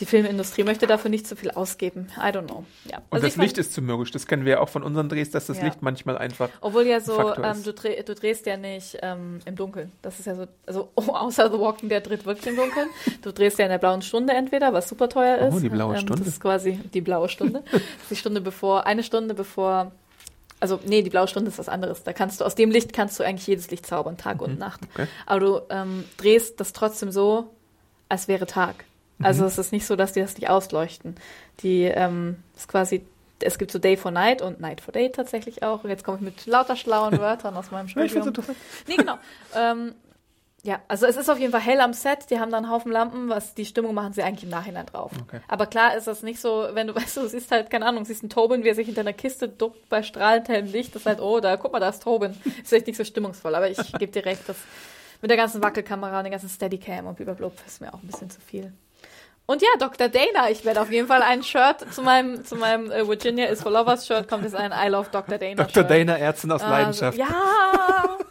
[0.00, 2.08] die Filmindustrie möchte dafür nicht so viel ausgeben.
[2.16, 2.64] I don't know.
[2.90, 2.98] Ja.
[2.98, 4.10] Und Also das Licht ist zu mürrisch.
[4.10, 5.64] Das kennen wir ja auch von unseren Drehs, dass das Ja.
[5.64, 6.48] Licht manchmal einfach.
[6.60, 9.92] Obwohl ja so, ähm, du, dreh, du drehst ja nicht ähm, im Dunkeln.
[10.00, 12.88] Das ist ja so, also oh, außer The Walking Dead dreht wirklich im Dunkeln.
[13.20, 15.54] Du drehst ja in der blauen Stunde entweder, was super teuer ist.
[15.54, 16.24] Oh, die blaue ähm, Stunde.
[16.24, 17.62] Das ist quasi die blaue Stunde.
[18.10, 19.92] Die Stunde bevor, eine Stunde bevor,
[20.60, 22.02] also nee, die blaue Stunde ist was anderes.
[22.02, 24.82] Da kannst du, aus dem Licht kannst du eigentlich jedes Licht zaubern, Tag und Nacht.
[24.82, 24.88] Mhm.
[24.94, 25.06] okay.
[25.26, 27.50] Aber du ähm, drehst das trotzdem so,
[28.08, 28.84] als wäre Tag.
[29.22, 29.26] Mhm.
[29.26, 31.16] Also es ist nicht so, dass die das nicht ausleuchten.
[31.60, 33.06] Die ähm, ist quasi,
[33.40, 35.84] es gibt so Day for Night und Night for Day tatsächlich auch.
[35.84, 38.32] Und jetzt komme ich mit lauter schlauen Wörtern aus meinem Studium.
[38.86, 39.18] Nee, genau.
[39.56, 39.94] ähm,
[40.64, 42.30] ja, also es ist auf jeden Fall hell am Set.
[42.30, 45.10] Die haben da einen Haufen Lampen, was die Stimmung machen sie eigentlich im Nachhinein drauf.
[45.20, 45.40] Okay.
[45.48, 48.22] Aber klar ist das nicht so, wenn du weißt, du siehst halt, keine Ahnung, siehst
[48.22, 50.94] einen Tobin, wie er sich hinter einer Kiste duckt bei strahlend hellem Licht.
[50.94, 52.32] Das ist halt, oh, da, guck mal, da ist Tobin.
[52.44, 54.58] Ist vielleicht nicht so stimmungsvoll, aber ich gebe dir recht, dass
[55.20, 58.30] mit der ganzen Wackelkamera und der ganzen Steadicam und blablabla ist mir auch ein bisschen
[58.30, 58.72] zu viel.
[59.52, 60.08] Und ja, Dr.
[60.08, 63.60] Dana, ich werde auf jeden Fall ein Shirt zu meinem, zu meinem äh, Virginia is
[63.62, 65.36] for Lovers Shirt kommt jetzt ein I love Dr.
[65.36, 65.82] Dana Dr.
[65.82, 65.90] Shirt.
[65.90, 67.18] Dana, Ärztin aus Also, Leidenschaft.
[67.18, 67.28] ja,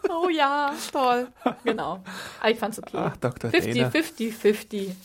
[0.10, 1.28] oh ja, toll.
[1.64, 2.00] Genau.
[2.40, 2.98] Aber ich fand's okay.
[2.98, 3.52] Ach, Dr.
[3.52, 3.92] 50, Dana.
[3.92, 4.96] 50, 50.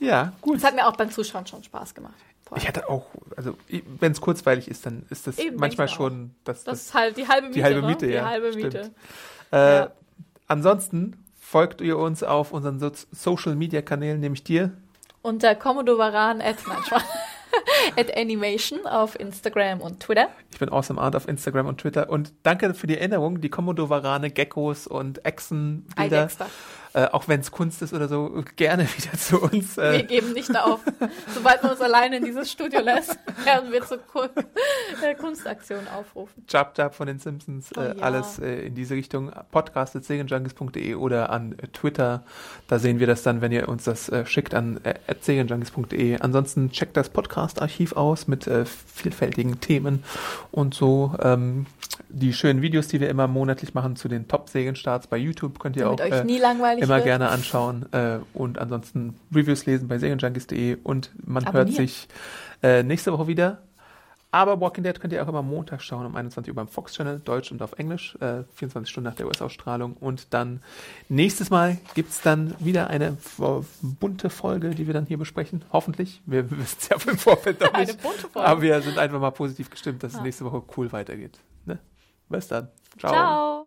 [0.00, 0.58] Ja, gut.
[0.58, 2.12] Es hat mir auch beim Zuschauen schon Spaß gemacht.
[2.56, 3.56] Ich hatte auch, also
[4.00, 7.16] wenn es kurzweilig ist, dann ist das Eben, manchmal schon das, das das, ist halt
[7.16, 7.54] die halbe Miete.
[7.58, 7.86] die halbe ne?
[7.86, 8.74] Miete, Die ja, halbe stimmt.
[8.74, 8.90] Miete.
[9.50, 9.92] Äh, Ja.
[10.46, 14.72] Ansonsten folgt ihr uns auf unseren so Social Media Kanälen, nämlich dir.
[15.22, 16.56] Und der Commodore Varan at.
[17.96, 20.28] At Animation auf Instagram und Twitter.
[20.50, 22.08] Ich bin Awesome Art auf Instagram und Twitter.
[22.08, 26.20] Und danke für die Erinnerung, die Komodo-Varane, Geckos und Echsenbilder.
[26.20, 26.46] Eidechster.
[26.94, 29.76] Äh, auch wenn es Kunst ist oder so, gerne wieder zu uns.
[29.76, 30.80] Wir Äh, geben nicht auf.
[31.34, 34.20] Sobald man uns alleine in dieses Studio lässt, werden wir zur Ku
[35.02, 36.44] äh, Kunstaktion aufrufen.
[36.48, 38.02] Jab Jab von den Simpsons, Oh äh, ja.
[38.02, 39.30] alles in diese Richtung.
[39.50, 42.24] Podcast.segenjunkies.de oder an Twitter.
[42.68, 46.16] Da sehen wir das dann, wenn ihr uns das schickt an äh.
[46.20, 50.04] Ansonsten checkt das Podcast-Archiv aus mit vielfältigen Themen
[50.50, 51.14] und so.
[51.20, 51.66] Ähm,
[52.08, 55.84] die schönen Videos, die wir immer monatlich machen zu den Top-Segenstarts bei YouTube, könnt ihr
[55.84, 57.04] Damit auch euch nie langweilig immer wird.
[57.06, 57.86] gerne anschauen.
[57.92, 61.86] Äh, und ansonsten Reviews lesen bei segenjunkies.de und man hört Abonnieren.
[61.86, 62.08] sich
[62.62, 63.62] äh, nächste Woche wieder.
[64.34, 67.20] Aber Walking Dead könnt ihr auch immer Montag schauen um 21 Uhr beim Fox Channel,
[67.20, 69.92] Deutsch und auf Englisch, äh, 24 Stunden nach der US-Ausstrahlung.
[70.00, 70.62] Und dann
[71.10, 73.18] nächstes Mal gibt's dann wieder eine
[73.82, 75.66] bunte Folge, die wir dann hier besprechen.
[75.70, 76.22] Hoffentlich.
[76.24, 78.00] Wir wissen es ja im Vorfeld noch Eine nicht.
[78.02, 78.48] bunte Folge.
[78.48, 81.38] Aber wir sind einfach mal positiv gestimmt, dass es nächste Woche cool weitergeht.
[81.66, 81.78] Ne?
[82.30, 82.68] Bis dann.
[82.98, 83.66] Ciao.